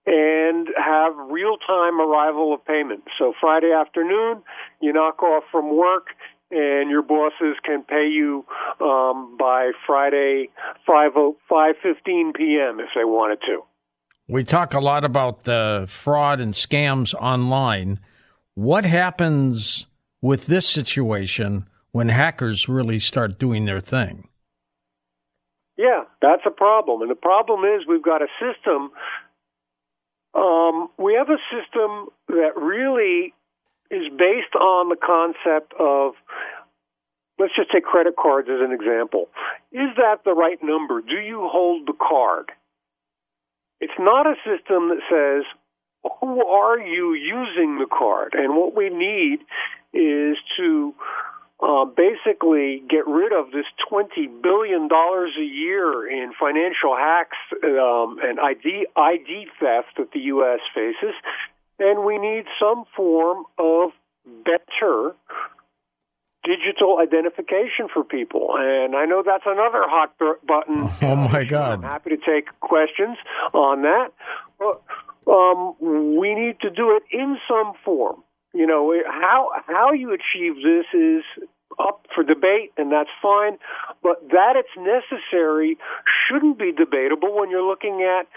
and 0.05 0.67
have 0.75 1.13
real 1.29 1.57
time 1.65 2.01
arrival 2.01 2.53
of 2.53 2.65
payment. 2.65 3.03
So 3.17 3.33
Friday 3.39 3.71
afternoon, 3.71 4.41
you 4.81 4.91
knock 4.91 5.21
off 5.21 5.43
from 5.51 5.77
work 5.77 6.07
and 6.51 6.89
your 6.89 7.03
bosses 7.03 7.55
can 7.63 7.83
pay 7.83 8.07
you 8.09 8.43
um, 8.81 9.37
by 9.37 9.71
Friday 9.85 10.49
5 10.87 11.11
5:15 11.49 12.35
p.m. 12.35 12.79
if 12.79 12.89
they 12.95 13.05
wanted 13.05 13.39
to. 13.41 13.68
We 14.31 14.43
talk 14.43 14.75
a 14.75 14.79
lot 14.79 15.05
about 15.05 15.45
the 15.45 15.87
fraud 15.89 16.39
and 16.39 16.53
scams 16.53 17.15
online. 17.15 17.99
What 18.53 18.85
happens 18.85 19.87
with 20.21 20.45
this 20.45 20.69
situation 20.69 21.67
when 21.93 22.09
hackers 22.09 22.69
really 22.69 22.99
start 22.99 23.39
doing 23.39 23.65
their 23.65 23.79
thing? 23.79 24.27
Yeah, 25.77 26.03
that's 26.21 26.43
a 26.45 26.51
problem. 26.51 27.01
And 27.01 27.09
the 27.09 27.15
problem 27.15 27.61
is 27.63 27.87
we've 27.87 28.03
got 28.03 28.21
a 28.21 28.27
system. 28.39 28.91
Um, 30.35 30.89
we 30.99 31.15
have 31.15 31.29
a 31.29 31.41
system 31.49 32.09
that 32.27 32.51
really 32.55 33.33
is 33.89 34.11
based 34.15 34.53
on 34.53 34.89
the 34.89 34.95
concept 34.95 35.73
of 35.79 36.13
let's 37.39 37.55
just 37.55 37.71
take 37.71 37.83
credit 37.83 38.13
cards 38.15 38.47
as 38.47 38.61
an 38.61 38.73
example. 38.73 39.29
Is 39.71 39.89
that 39.97 40.17
the 40.23 40.33
right 40.33 40.59
number? 40.61 41.01
Do 41.01 41.15
you 41.15 41.49
hold 41.51 41.87
the 41.87 41.93
card? 41.93 42.51
It's 43.81 43.93
not 43.99 44.27
a 44.27 44.35
system 44.45 44.89
that 44.89 45.01
says, 45.09 45.45
who 46.21 46.45
are 46.45 46.79
you 46.79 47.13
using 47.13 47.77
the 47.77 47.87
card? 47.87 48.33
And 48.33 48.55
what 48.55 48.75
we 48.75 48.89
need 48.89 49.39
is 49.93 50.37
to 50.57 50.93
uh, 51.61 51.85
basically 51.85 52.81
get 52.89 53.05
rid 53.05 53.33
of 53.33 53.51
this 53.51 53.65
twenty 53.89 54.27
billion 54.27 54.87
dollars 54.87 55.31
a 55.37 55.43
year 55.43 56.07
in 56.07 56.31
financial 56.39 56.95
hacks 56.95 57.37
um, 57.63 58.17
and 58.23 58.39
ID 58.39 58.87
ID 58.95 59.47
theft 59.59 59.97
that 59.97 60.11
the 60.13 60.19
U.S. 60.19 60.59
faces, 60.73 61.13
and 61.77 62.05
we 62.05 62.17
need 62.17 62.45
some 62.59 62.85
form 62.95 63.43
of 63.57 63.91
better 64.45 65.15
digital 66.43 66.97
identification 66.99 67.87
for 67.93 68.03
people. 68.03 68.55
And 68.57 68.95
I 68.95 69.05
know 69.05 69.23
that's 69.25 69.43
another 69.45 69.83
hot 69.85 70.17
button. 70.17 70.89
Oh 71.01 71.15
my 71.15 71.43
God! 71.43 71.79
I'm 71.79 71.83
happy 71.83 72.11
to 72.11 72.17
take 72.17 72.47
questions 72.59 73.17
on 73.53 73.81
that. 73.83 74.11
But, 74.57 74.81
um, 75.31 75.75
we 75.79 76.35
need 76.35 76.59
to 76.61 76.69
do 76.69 76.95
it 76.97 77.03
in 77.11 77.37
some 77.47 77.73
form. 77.83 78.23
You 78.53 78.67
know 78.67 78.93
how 79.07 79.49
how 79.67 79.91
you 79.93 80.09
achieve 80.13 80.55
this 80.55 80.85
is 80.93 81.23
up 81.79 82.05
for 82.13 82.23
debate, 82.23 82.73
and 82.77 82.91
that's 82.91 83.09
fine. 83.21 83.57
But 84.03 84.21
that 84.29 84.53
it's 84.55 84.75
necessary 84.77 85.77
shouldn't 86.27 86.59
be 86.59 86.71
debatable 86.71 87.35
when 87.35 87.49
you're 87.49 87.67
looking 87.67 88.01
at 88.01 88.27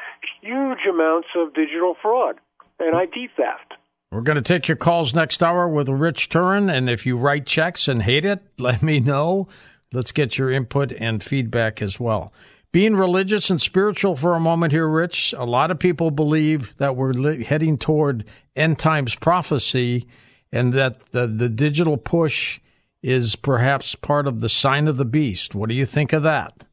huge 0.40 0.86
amounts 0.88 1.28
of 1.36 1.54
digital 1.54 1.96
fraud 2.00 2.36
and 2.78 2.94
ID 2.94 3.28
theft. 3.36 3.74
We're 4.12 4.20
going 4.20 4.36
to 4.36 4.42
take 4.42 4.68
your 4.68 4.76
calls 4.76 5.14
next 5.14 5.42
hour 5.42 5.66
with 5.66 5.88
Rich 5.88 6.28
Turrin, 6.28 6.72
and 6.72 6.88
if 6.88 7.06
you 7.06 7.16
write 7.16 7.46
checks 7.46 7.88
and 7.88 8.02
hate 8.02 8.24
it, 8.24 8.40
let 8.58 8.82
me 8.82 9.00
know. 9.00 9.48
Let's 9.92 10.12
get 10.12 10.38
your 10.38 10.50
input 10.50 10.92
and 10.92 11.22
feedback 11.22 11.82
as 11.82 11.98
well 11.98 12.32
being 12.72 12.96
religious 12.96 13.50
and 13.50 13.60
spiritual 13.60 14.16
for 14.16 14.34
a 14.34 14.40
moment 14.40 14.72
here, 14.72 14.88
Rich, 14.88 15.34
a 15.36 15.44
lot 15.44 15.70
of 15.70 15.78
people 15.78 16.10
believe 16.10 16.74
that 16.78 16.96
we're 16.96 17.42
heading 17.44 17.76
toward 17.76 18.24
end 18.56 18.78
times 18.78 19.14
prophecy 19.14 20.08
and 20.50 20.72
that 20.72 21.00
the, 21.12 21.26
the 21.26 21.50
digital 21.50 21.98
push 21.98 22.58
is 23.02 23.36
perhaps 23.36 23.94
part 23.94 24.26
of 24.26 24.40
the 24.40 24.48
sign 24.48 24.88
of 24.88 24.96
the 24.96 25.04
beast. 25.04 25.54
What 25.54 25.68
do 25.68 25.74
you 25.74 25.86
think 25.86 26.12
of 26.12 26.22
that? 26.22 26.66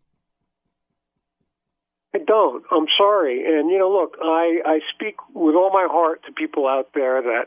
I 2.13 2.19
don't. 2.19 2.63
I'm 2.71 2.87
sorry. 2.97 3.45
And, 3.45 3.69
you 3.69 3.77
know, 3.77 3.91
look, 3.91 4.17
I, 4.21 4.61
I 4.65 4.79
speak 4.93 5.15
with 5.33 5.55
all 5.55 5.69
my 5.71 5.87
heart 5.89 6.23
to 6.25 6.31
people 6.31 6.67
out 6.67 6.89
there 6.95 7.21
that, 7.21 7.45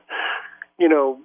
you 0.79 0.89
know, 0.89 1.21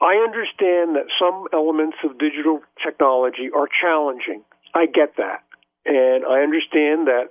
I 0.00 0.16
understand 0.26 0.96
that 0.96 1.06
some 1.18 1.46
elements 1.52 1.96
of 2.04 2.18
digital 2.18 2.60
technology 2.84 3.50
are 3.54 3.68
challenging. 3.80 4.42
I 4.74 4.86
get 4.86 5.16
that. 5.16 5.42
And 5.86 6.24
I 6.26 6.42
understand 6.42 7.06
that 7.06 7.30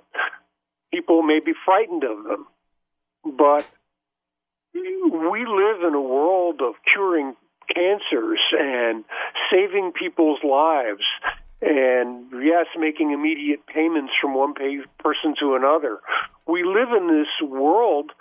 people 0.92 1.22
may 1.22 1.40
be 1.44 1.52
frightened 1.64 2.02
of 2.02 2.24
them. 2.24 2.46
But 3.24 3.66
we 4.74 5.46
live 5.46 5.82
in 5.86 5.94
a 5.94 6.00
world 6.00 6.60
of 6.62 6.74
curing 6.92 7.34
cancers 7.74 8.40
and 8.58 9.04
saving 9.50 9.92
people's 9.92 10.40
lives 10.42 11.04
and 11.62 12.26
yes, 12.32 12.66
making 12.78 13.12
immediate 13.12 13.66
payments 13.66 14.12
from 14.20 14.34
one 14.34 14.54
pay- 14.54 14.84
person 14.98 15.34
to 15.40 15.54
another. 15.54 15.98
We 16.46 16.64
live 16.64 16.88
in 16.96 17.08
this 17.08 17.48
world 17.48 18.12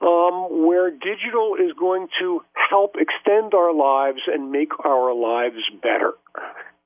um, 0.00 0.66
where 0.66 0.90
digital 0.90 1.56
is 1.58 1.72
going 1.78 2.08
to 2.20 2.42
help 2.70 2.96
extend 2.98 3.54
our 3.54 3.74
lives 3.74 4.20
and 4.26 4.50
make 4.50 4.72
our 4.84 5.14
lives 5.14 5.62
better. 5.82 6.12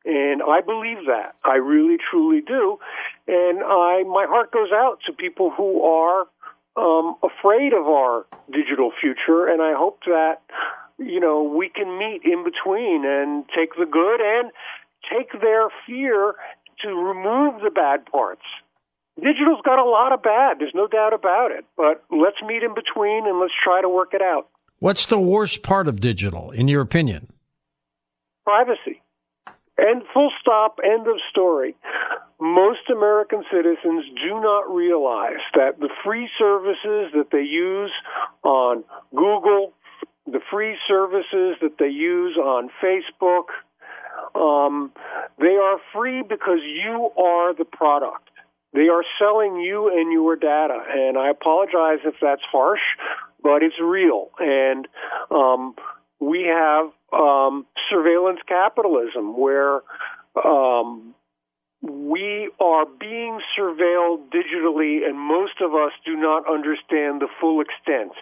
And 0.05 0.43
I 0.43 0.63
believe 0.63 1.07
that. 1.07 1.35
I 1.45 1.57
really, 1.57 1.99
truly 2.11 2.41
do. 2.41 2.79
And 3.27 3.61
I, 3.63 4.05
my 4.05 4.27
heart 4.27 4.53
goes 4.53 4.71
out 4.73 4.99
to 5.07 5.13
people 5.13 5.51
who 5.51 5.83
are 5.83 6.27
um, 6.79 7.17
afraid 7.23 7.73
of 7.73 7.87
our 7.87 8.25
digital 8.51 8.93
future, 9.01 9.49
and 9.49 9.61
I 9.61 9.75
hope 9.75 10.01
that 10.07 10.41
you 10.99 11.21
know 11.21 11.43
we 11.43 11.69
can 11.69 11.99
meet 11.99 12.23
in 12.25 12.45
between 12.45 13.05
and 13.05 13.45
take 13.55 13.75
the 13.79 13.87
good 13.87 14.21
and 14.21 14.51
take 15.11 15.33
their 15.41 15.69
fear 15.87 16.35
to 16.83 16.89
remove 16.89 17.61
the 17.63 17.71
bad 17.71 18.07
parts. 18.07 18.43
Digital's 19.17 19.61
got 19.65 19.81
a 19.81 19.89
lot 19.89 20.13
of 20.13 20.23
bad, 20.23 20.61
there's 20.61 20.75
no 20.75 20.87
doubt 20.87 21.13
about 21.13 21.51
it, 21.51 21.65
but 21.77 22.05
let's 22.11 22.41
meet 22.47 22.63
in 22.63 22.75
between 22.75 23.27
and 23.27 23.41
let's 23.41 23.53
try 23.65 23.81
to 23.83 23.89
work 23.89 24.15
it 24.15 24.23
out. 24.23 24.49
What's 24.79 25.07
the 25.07 25.19
worst 25.19 25.65
part 25.65 25.89
of 25.89 26.01
digital, 26.01 26.53
in 26.53 26.69
your 26.69 26.83
opinion? 26.83 27.33
Privacy. 28.45 29.03
And 29.77 30.03
full 30.15 30.31
stop, 30.41 30.79
end 30.85 31.09
of 31.09 31.17
story. 31.31 31.77
Most 32.41 32.91
American 32.91 33.43
citizens 33.51 34.05
do 34.23 34.41
not 34.41 34.73
realize 34.73 35.43
that 35.55 35.81
the 35.81 35.89
free 36.05 36.29
services 36.39 37.13
that 37.15 37.29
they 37.33 37.43
use 37.43 37.91
on 38.45 38.85
Google, 39.11 39.73
the 40.27 40.41
free 40.49 40.77
services 40.87 41.57
that 41.61 41.79
they 41.79 41.89
use 41.89 42.37
on 42.37 42.71
Facebook, 42.83 43.47
um, 44.35 44.93
they 45.39 45.57
are 45.57 45.79
free 45.93 46.23
because 46.23 46.61
you 46.63 47.11
are 47.17 47.55
the 47.55 47.65
product. 47.65 48.31
They 48.75 48.89
are 48.89 49.03
selling 49.19 49.57
you 49.57 49.89
and 49.89 50.13
your 50.13 50.37
data. 50.37 50.79
And 50.91 51.17
I 51.17 51.31
apologize 51.31 52.01
if 52.05 52.15
that's 52.21 52.43
harsh, 52.51 52.81
but 53.43 53.63
it's 53.63 53.81
real. 53.81 54.31
And 54.39 54.87
um, 55.31 55.75
we 56.21 56.43
have 56.43 56.91
um, 57.13 57.67
surveillance 57.91 58.41
capitalism 58.47 59.39
where 59.39 59.81
um, 60.45 61.15
we 61.81 62.51
are 62.61 62.87
being 62.99 63.41
surveilled 63.59 64.31
digitally, 64.31 65.07
and 65.07 65.19
most 65.19 65.61
of 65.61 65.75
us 65.75 65.93
do 66.05 66.17
not 66.17 66.49
understand 66.51 67.21
the 67.21 67.29
full 67.41 67.61
extent. 67.61 68.13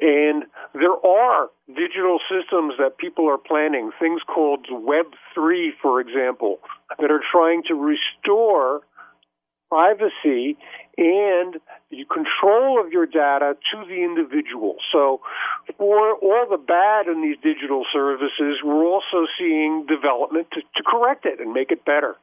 And 0.00 0.44
there 0.74 0.92
are 0.92 1.48
digital 1.68 2.18
systems 2.28 2.74
that 2.78 2.98
people 2.98 3.28
are 3.30 3.38
planning, 3.38 3.90
things 3.98 4.20
called 4.26 4.66
Web3, 4.70 5.70
for 5.80 6.00
example, 6.00 6.58
that 6.98 7.10
are 7.10 7.22
trying 7.32 7.62
to 7.68 7.74
restore 7.74 8.82
privacy 9.70 10.56
and 10.98 11.56
control 12.12 12.80
of 12.80 12.92
your 12.92 13.06
data 13.06 13.56
to 13.72 13.84
the 13.86 14.04
individual. 14.04 14.76
So, 14.92 15.20
for 15.76 16.14
all 16.14 16.46
the 16.48 16.58
bad 16.58 17.08
in 17.08 17.22
these 17.22 17.36
digital 17.42 17.84
services, 17.92 18.60
we're 18.62 18.84
also 18.84 19.26
seeing 19.38 19.86
development 19.86 20.48
to, 20.52 20.60
to 20.60 20.82
correct 20.86 21.26
it 21.26 21.40
and 21.40 21.52
make 21.52 21.70
it 21.70 21.84
better. 21.84 22.16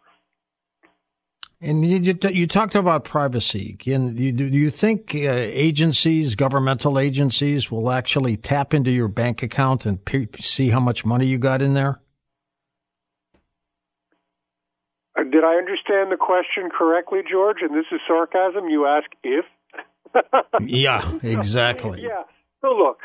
And 1.63 1.85
you, 1.85 2.17
you 2.29 2.45
talked 2.45 2.75
about 2.75 3.05
privacy. 3.05 3.77
And 3.87 4.19
you, 4.19 4.33
do 4.33 4.43
you 4.43 4.69
think 4.69 5.15
uh, 5.15 5.19
agencies, 5.19 6.35
governmental 6.35 6.99
agencies, 6.99 7.71
will 7.71 7.89
actually 7.89 8.35
tap 8.35 8.73
into 8.73 8.91
your 8.91 9.07
bank 9.07 9.41
account 9.41 9.85
and 9.85 9.97
see 10.41 10.69
how 10.71 10.81
much 10.81 11.05
money 11.05 11.25
you 11.25 11.37
got 11.37 11.61
in 11.61 11.73
there? 11.73 12.01
Uh, 15.17 15.23
did 15.23 15.45
I 15.45 15.55
understand 15.55 16.11
the 16.11 16.17
question 16.17 16.69
correctly, 16.69 17.19
George? 17.31 17.57
And 17.61 17.73
this 17.73 17.85
is 17.93 18.01
sarcasm. 18.05 18.67
You 18.67 18.85
ask 18.85 19.09
if. 19.23 19.45
yeah, 20.67 21.17
exactly. 21.23 22.01
Yeah. 22.03 22.23
So 22.61 22.75
look, 22.75 22.99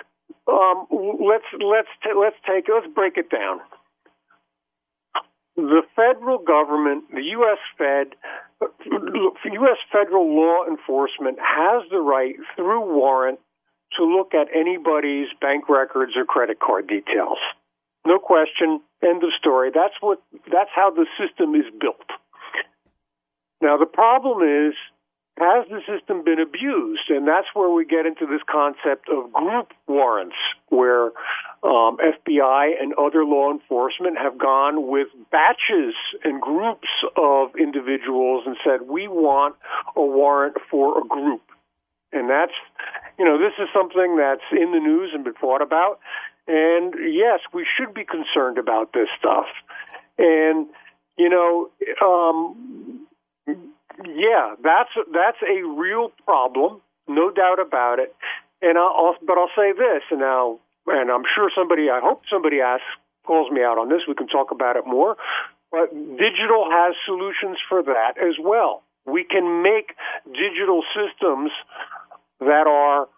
um, 0.49 0.87
let's 0.91 1.45
let's 1.53 1.89
t- 2.03 2.19
let's 2.19 2.37
take 2.45 2.65
let's 2.69 2.93
break 2.93 3.17
it 3.17 3.31
down. 3.31 3.61
The 5.57 5.83
federal 5.97 6.39
government, 6.39 7.05
the 7.13 7.23
U.S. 7.23 7.59
Fed, 7.77 8.15
U.S. 8.61 9.79
federal 9.93 10.35
law 10.35 10.65
enforcement 10.69 11.39
has 11.39 11.83
the 11.91 11.99
right 11.99 12.35
through 12.57 12.95
warrant 12.95 13.39
to 13.97 14.05
look 14.05 14.35
at 14.35 14.49
anybody's 14.55 15.29
bank 15.41 15.69
records 15.69 16.13
or 16.17 16.25
credit 16.25 16.59
card 16.61 16.87
details. 16.87 17.39
No 18.07 18.19
question. 18.19 18.81
End 19.03 19.23
of 19.23 19.31
story. 19.39 19.71
That's 19.73 19.95
what. 20.01 20.23
That's 20.51 20.71
how 20.75 20.91
the 20.91 21.07
system 21.19 21.55
is 21.55 21.67
built. 21.81 22.09
Now 23.61 23.77
the 23.77 23.87
problem 23.87 24.43
is 24.43 24.75
has 25.41 25.67
the 25.69 25.81
system 25.87 26.25
been 26.25 26.41
abused? 26.41 27.11
And 27.11 27.27
that's 27.27 27.47
where 27.55 27.71
we 27.71 27.85
get 27.85 28.07
into 28.07 28.27
this 28.27 28.43
concept 28.51 29.09
of 29.09 29.33
group 29.33 29.73
warrants, 29.87 30.37
where 30.69 31.07
um, 31.63 31.99
FBI 31.99 32.81
and 32.81 32.95
other 32.95 33.25
law 33.25 33.51
enforcement 33.51 34.17
have 34.19 34.39
gone 34.39 34.89
with 34.89 35.09
batches 35.31 35.95
and 36.25 36.41
groups 36.41 36.89
of 37.17 37.57
individuals 37.57 38.45
and 38.47 38.57
said, 38.65 38.89
we 38.89 39.09
want 39.09 39.57
a 39.97 40.03
warrant 40.03 40.57
for 40.71 40.99
a 40.99 41.07
group. 41.07 41.43
And 42.13 42.31
that's, 42.31 42.57
you 43.19 43.25
know, 43.25 43.39
this 43.39 43.53
is 43.59 43.69
something 43.75 44.17
that's 44.17 44.47
in 44.53 44.73
the 44.73 44.81
news 44.81 45.11
and 45.13 45.25
been 45.25 45.35
thought 45.35 45.61
about. 45.61 46.01
And 46.47 46.95
yes, 47.13 47.41
we 47.53 47.67
should 47.77 47.93
be 47.93 48.05
concerned 48.05 48.57
about 48.57 48.95
this 48.95 49.09
stuff. 49.19 49.47
And, 50.17 50.67
you 51.19 51.29
know, 51.29 51.69
um, 52.01 53.07
yeah, 54.05 54.55
that's 54.63 54.91
that's 55.13 55.39
a 55.43 55.67
real 55.67 56.13
problem, 56.25 56.81
no 57.09 57.31
doubt 57.31 57.61
about 57.61 57.99
it. 57.99 58.15
And 58.61 58.77
I'll, 58.77 59.15
but 59.25 59.39
I'll 59.39 59.51
say 59.57 59.73
this, 59.73 60.03
and 60.11 60.21
now, 60.21 60.59
and 60.87 61.11
I'm 61.11 61.23
sure 61.35 61.51
somebody, 61.55 61.91
I 61.91 62.01
hope 62.03 62.23
somebody 62.31 62.61
asks, 62.61 62.85
calls 63.25 63.51
me 63.53 63.63
out 63.63 63.79
on 63.79 63.89
this. 63.89 64.01
We 64.09 64.15
can 64.15 64.27
talk 64.27 64.51
about 64.51 64.77
it 64.77 64.85
more. 64.87 65.17
But 65.71 65.93
digital 65.93 66.67
has 66.71 66.95
solutions 67.05 67.59
for 67.69 67.83
that 67.83 68.15
as 68.19 68.35
well. 68.43 68.83
We 69.07 69.25
can 69.25 69.63
make 69.63 69.95
digital 70.27 70.83
systems 70.97 71.51
that 72.41 72.67
are 72.67 73.09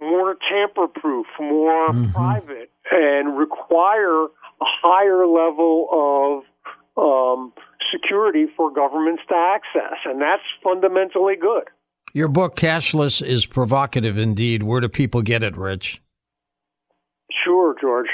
more 0.00 0.36
tamper 0.50 0.88
proof, 0.88 1.26
more 1.40 1.88
mm-hmm. 1.88 2.12
private, 2.12 2.70
and 2.90 3.38
require 3.38 4.24
a 4.24 4.66
higher 4.82 5.26
level 5.26 6.42
of 6.96 7.02
um, 7.02 7.52
security 7.92 8.46
for 8.56 8.70
governments 8.70 9.22
to 9.28 9.34
access, 9.34 9.98
and 10.04 10.20
that's 10.20 10.42
fundamentally 10.62 11.36
good. 11.36 11.64
Your 12.12 12.28
book, 12.28 12.56
Cashless, 12.56 13.20
is 13.20 13.46
provocative 13.46 14.16
indeed. 14.16 14.62
Where 14.62 14.80
do 14.80 14.88
people 14.88 15.22
get 15.22 15.42
it, 15.42 15.56
Rich? 15.56 16.00
Sure, 17.44 17.74
George. 17.80 18.08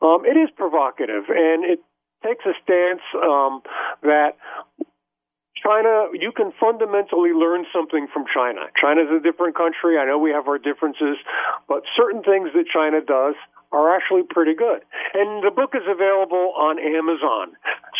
Um, 0.00 0.24
it 0.24 0.36
is 0.36 0.48
provocative, 0.56 1.24
and 1.28 1.64
it 1.64 1.80
takes 2.24 2.44
a 2.46 2.54
stance 2.62 3.02
um, 3.14 3.62
that 4.02 4.36
China, 5.62 6.08
you 6.12 6.32
can 6.34 6.52
fundamentally 6.58 7.30
learn 7.30 7.64
something 7.72 8.08
from 8.12 8.24
China. 8.32 8.66
China's 8.80 9.10
a 9.14 9.22
different 9.22 9.54
country. 9.56 9.98
I 9.98 10.06
know 10.06 10.18
we 10.18 10.30
have 10.30 10.48
our 10.48 10.58
differences, 10.58 11.16
but 11.68 11.82
certain 11.96 12.22
things 12.22 12.50
that 12.54 12.66
China 12.72 13.00
does 13.00 13.34
are 13.72 13.96
actually 13.96 14.22
pretty 14.22 14.54
good. 14.54 14.84
And 15.14 15.42
the 15.42 15.50
book 15.50 15.74
is 15.74 15.82
available 15.88 16.54
on 16.56 16.78
Amazon. 16.78 17.56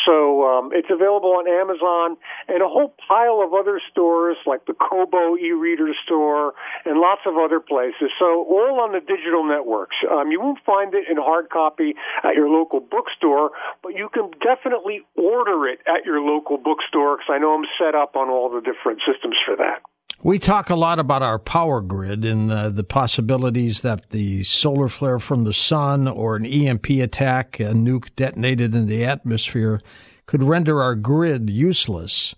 So 0.06 0.44
um, 0.44 0.70
it's 0.72 0.90
available 0.90 1.30
on 1.38 1.46
Amazon 1.46 2.16
and 2.48 2.62
a 2.62 2.68
whole 2.68 2.94
pile 3.08 3.40
of 3.44 3.54
other 3.54 3.80
stores 3.90 4.36
like 4.46 4.66
the 4.66 4.74
Kobo 4.74 5.36
e-reader 5.36 5.94
store 6.04 6.54
and 6.84 6.98
lots 6.98 7.22
of 7.26 7.36
other 7.36 7.60
places. 7.60 8.10
So 8.18 8.44
all 8.44 8.80
on 8.82 8.92
the 8.92 9.00
digital 9.00 9.46
networks. 9.46 9.96
Um, 10.10 10.30
you 10.30 10.40
won't 10.40 10.58
find 10.66 10.94
it 10.94 11.06
in 11.08 11.16
hard 11.16 11.50
copy 11.50 11.94
at 12.24 12.34
your 12.34 12.48
local 12.48 12.80
bookstore, 12.80 13.50
but 13.82 13.94
you 13.94 14.08
can 14.12 14.30
definitely 14.42 15.02
order 15.14 15.66
it 15.68 15.80
at 15.86 16.04
your 16.04 16.20
local 16.20 16.58
bookstore 16.58 17.18
because 17.18 17.30
I 17.30 17.38
know 17.38 17.54
I'm 17.54 17.68
set 17.78 17.94
up 17.94 18.16
on 18.16 18.28
all 18.28 18.50
the 18.50 18.60
different 18.60 19.00
systems 19.06 19.36
for 19.46 19.56
that. 19.56 19.82
We 20.24 20.38
talk 20.38 20.70
a 20.70 20.76
lot 20.76 21.00
about 21.00 21.24
our 21.24 21.40
power 21.40 21.80
grid 21.80 22.24
and 22.24 22.48
the 22.76 22.84
possibilities 22.84 23.80
that 23.80 24.10
the 24.10 24.44
solar 24.44 24.88
flare 24.88 25.18
from 25.18 25.42
the 25.42 25.52
sun 25.52 26.06
or 26.06 26.36
an 26.36 26.46
EMP 26.46 26.90
attack, 26.90 27.58
a 27.58 27.72
nuke 27.72 28.14
detonated 28.14 28.72
in 28.72 28.86
the 28.86 29.04
atmosphere, 29.04 29.80
could 30.26 30.44
render 30.44 30.80
our 30.80 30.94
grid 30.94 31.50
useless. 31.50 32.36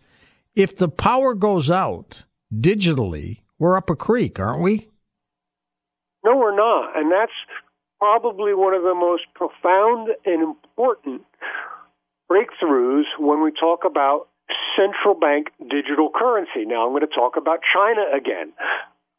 If 0.54 0.74
the 0.78 0.88
power 0.88 1.34
goes 1.34 1.70
out 1.70 2.22
digitally, 2.50 3.40
we're 3.58 3.76
up 3.76 3.90
a 3.90 3.96
creek, 3.96 4.40
aren't 4.40 4.62
we? 4.62 4.88
No, 6.24 6.38
we're 6.38 6.56
not. 6.56 6.96
And 6.96 7.12
that's 7.12 7.32
probably 7.98 8.54
one 8.54 8.72
of 8.72 8.82
the 8.82 8.94
most 8.94 9.24
profound 9.34 10.08
and 10.24 10.42
important 10.42 11.20
breakthroughs 12.30 13.04
when 13.18 13.42
we 13.42 13.52
talk 13.52 13.80
about 13.84 14.28
central 14.76 15.14
bank 15.14 15.48
digital 15.58 16.10
currency. 16.14 16.64
Now, 16.66 16.86
I'm 16.86 16.92
going 16.92 17.06
to 17.06 17.14
talk 17.14 17.36
about 17.36 17.60
China 17.72 18.04
again. 18.14 18.52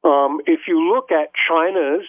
Um, 0.03 0.39
if 0.45 0.67
you 0.67 0.93
look 0.93 1.11
at 1.11 1.31
China's 1.47 2.05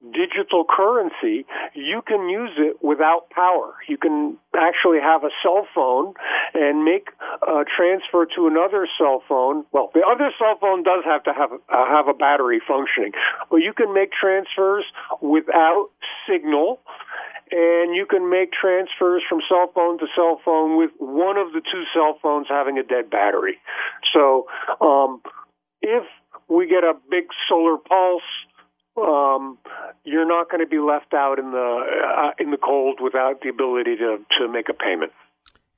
digital 0.00 0.64
currency, 0.64 1.44
you 1.74 2.00
can 2.06 2.28
use 2.28 2.52
it 2.56 2.82
without 2.82 3.28
power. 3.30 3.74
You 3.86 3.98
can 3.98 4.38
actually 4.56 4.98
have 4.98 5.24
a 5.24 5.30
cell 5.42 5.66
phone 5.74 6.14
and 6.54 6.84
make 6.84 7.08
a 7.46 7.64
transfer 7.68 8.26
to 8.36 8.46
another 8.46 8.88
cell 8.98 9.22
phone. 9.28 9.64
Well, 9.72 9.90
the 9.92 10.00
other 10.00 10.32
cell 10.38 10.56
phone 10.58 10.82
does 10.82 11.04
have 11.04 11.22
to 11.24 11.32
have 11.34 11.52
uh, 11.52 11.86
have 11.86 12.08
a 12.08 12.14
battery 12.14 12.60
functioning, 12.66 13.12
but 13.50 13.58
you 13.58 13.72
can 13.74 13.92
make 13.92 14.10
transfers 14.12 14.84
without 15.20 15.90
signal. 16.28 16.80
And 17.52 17.94
you 17.94 18.06
can 18.08 18.30
make 18.30 18.52
transfers 18.52 19.22
from 19.28 19.40
cell 19.48 19.70
phone 19.74 19.98
to 19.98 20.06
cell 20.14 20.40
phone 20.44 20.78
with 20.78 20.90
one 20.98 21.36
of 21.36 21.52
the 21.52 21.60
two 21.60 21.82
cell 21.92 22.18
phones 22.22 22.46
having 22.48 22.78
a 22.78 22.82
dead 22.82 23.10
battery. 23.10 23.58
So, 24.14 24.46
um, 24.80 25.20
if 25.82 26.04
we 26.48 26.68
get 26.68 26.84
a 26.84 26.94
big 27.10 27.24
solar 27.48 27.76
pulse 27.76 28.22
um, 28.96 29.58
you're 30.04 30.26
not 30.26 30.50
going 30.50 30.60
to 30.60 30.66
be 30.66 30.78
left 30.78 31.14
out 31.14 31.38
in 31.38 31.52
the 31.52 31.80
uh, 32.16 32.30
in 32.38 32.50
the 32.50 32.56
cold 32.56 32.98
without 33.00 33.40
the 33.42 33.48
ability 33.48 33.96
to 33.96 34.18
to 34.38 34.48
make 34.48 34.68
a 34.68 34.74
payment. 34.74 35.12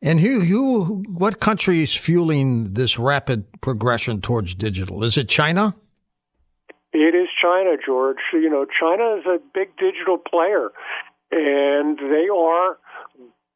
And 0.05 0.19
who, 0.19 0.41
who, 0.41 1.05
what 1.07 1.39
country 1.39 1.83
is 1.85 1.95
fueling 1.95 2.75
this 2.75 2.99
rapid 2.99 3.45
progression 3.61 4.21
towards 4.21 4.57
digital? 4.57 5.05
Is 5.05 5.17
it 5.17 5.29
China? 5.29 5.77
It 6.93 7.15
is 7.15 7.29
China, 7.41 7.77
George. 7.85 8.19
You 8.33 8.51
know, 8.51 8.67
China 8.81 9.17
is 9.19 9.27
a 9.27 9.39
big 9.55 9.77
digital 9.77 10.19
player, 10.19 10.71
and 11.33 11.99
they 11.99 12.29
are 12.29 12.79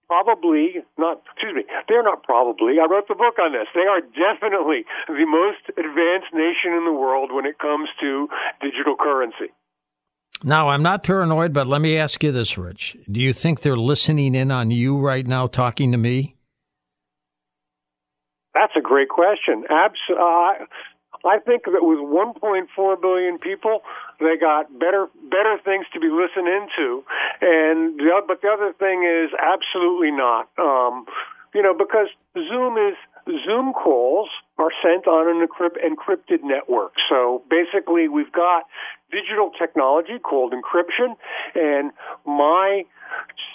probably 0.09 0.77
not 0.99 1.21
excuse 1.33 1.55
me 1.55 1.65
they're 1.89 2.03
not 2.03 2.23
probably 2.23 2.75
i 2.81 2.87
wrote 2.89 3.09
the 3.09 3.15
book 3.15 3.39
on 3.39 3.53
this 3.53 3.67
they 3.75 3.87
are 3.87 4.01
definitely 4.01 4.85
the 5.09 5.27
most 5.27 5.69
advanced 5.77 6.33
nation 6.33 6.73
in 6.73 6.85
the 6.85 6.93
world 6.93 7.31
when 7.33 7.45
it 7.45 7.59
comes 7.59 7.89
to 8.01 8.29
digital 8.63 8.97
currency. 8.97 9.53
Now 10.45 10.69
i'm 10.69 10.83
not 10.83 11.03
paranoid 11.03 11.53
but 11.53 11.67
let 11.67 11.81
me 11.81 11.99
ask 11.99 12.23
you 12.23 12.33
this 12.33 12.57
rich. 12.57 12.97
Do 13.11 13.21
you 13.21 13.33
think 13.33 13.61
they're 13.61 13.77
listening 13.77 14.35
in 14.35 14.51
on 14.51 14.71
you 14.71 14.99
right 14.99 15.27
now 15.27 15.47
talking 15.47 15.93
to 15.93 15.99
me? 15.99 16.37
That's 18.55 18.73
a 18.75 18.81
great 18.81 19.11
question. 19.11 19.65
Abs- 19.69 19.99
uh, 20.11 20.65
I 21.25 21.39
think 21.39 21.65
that 21.65 21.83
with 21.83 21.99
1.4 21.99 23.01
billion 23.01 23.39
people, 23.39 23.83
they 24.21 24.37
got 24.37 24.79
better 24.79 25.09
better 25.31 25.59
things 25.65 25.87
to 25.95 26.01
be 26.01 26.09
listened 26.09 26.49
into. 26.49 27.05
and 27.41 27.99
the, 27.99 28.23
but 28.27 28.43
the 28.43 28.49
other 28.49 28.73
thing 28.79 29.05
is 29.05 29.31
absolutely 29.39 30.11
not. 30.11 30.49
Um, 30.59 31.07
you 31.55 31.63
know, 31.63 31.75
because 31.75 32.09
Zoom 32.35 32.77
is 32.77 32.97
Zoom 33.45 33.73
calls 33.73 34.29
are 34.59 34.71
sent 34.83 35.07
on 35.07 35.29
an 35.29 35.47
encrypted 35.47 36.45
network. 36.45 36.93
So 37.09 37.43
basically, 37.51 38.09
we've 38.09 38.33
got 38.33 38.65
digital 39.11 39.51
technology 39.59 40.19
called 40.19 40.53
encryption, 40.53 41.15
and 41.55 41.93
my 42.27 42.83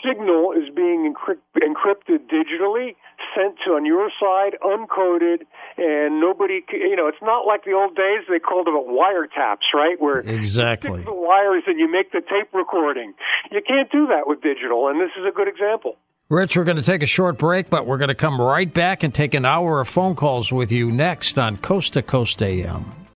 signal 0.03 0.53
is 0.53 0.73
being 0.73 1.11
encrypt, 1.11 1.43
encrypted 1.55 2.27
digitally, 2.31 2.95
sent 3.35 3.57
to 3.65 3.71
on 3.71 3.85
your 3.85 4.09
side, 4.19 4.57
uncoded, 4.63 5.45
and 5.77 6.19
nobody, 6.19 6.61
you 6.71 6.95
know, 6.95 7.07
it's 7.07 7.21
not 7.21 7.45
like 7.45 7.63
the 7.65 7.73
old 7.73 7.95
days 7.95 8.25
they 8.29 8.39
called 8.39 8.67
them 8.67 8.75
wiretaps, 8.75 9.69
right? 9.73 9.99
Where 9.99 10.19
exactly 10.19 10.99
you 10.99 11.05
the 11.05 11.13
wires 11.13 11.63
and 11.67 11.79
you 11.79 11.91
make 11.91 12.11
the 12.11 12.21
tape 12.21 12.53
recording. 12.53 13.13
You 13.51 13.61
can't 13.65 13.91
do 13.91 14.07
that 14.07 14.27
with 14.27 14.41
digital, 14.41 14.87
and 14.87 14.99
this 14.99 15.11
is 15.19 15.25
a 15.27 15.31
good 15.31 15.47
example. 15.47 15.97
Rich, 16.29 16.55
we're 16.55 16.63
going 16.63 16.77
to 16.77 16.83
take 16.83 17.03
a 17.03 17.07
short 17.07 17.37
break, 17.37 17.69
but 17.69 17.85
we're 17.85 17.97
going 17.97 18.07
to 18.07 18.15
come 18.15 18.39
right 18.39 18.73
back 18.73 19.03
and 19.03 19.13
take 19.13 19.33
an 19.33 19.45
hour 19.45 19.81
of 19.81 19.89
phone 19.89 20.15
calls 20.15 20.49
with 20.49 20.71
you 20.71 20.89
next 20.89 21.37
on 21.37 21.57
Coast 21.57 21.93
to 21.93 22.01
Coast 22.01 22.41
AM. 22.41 23.10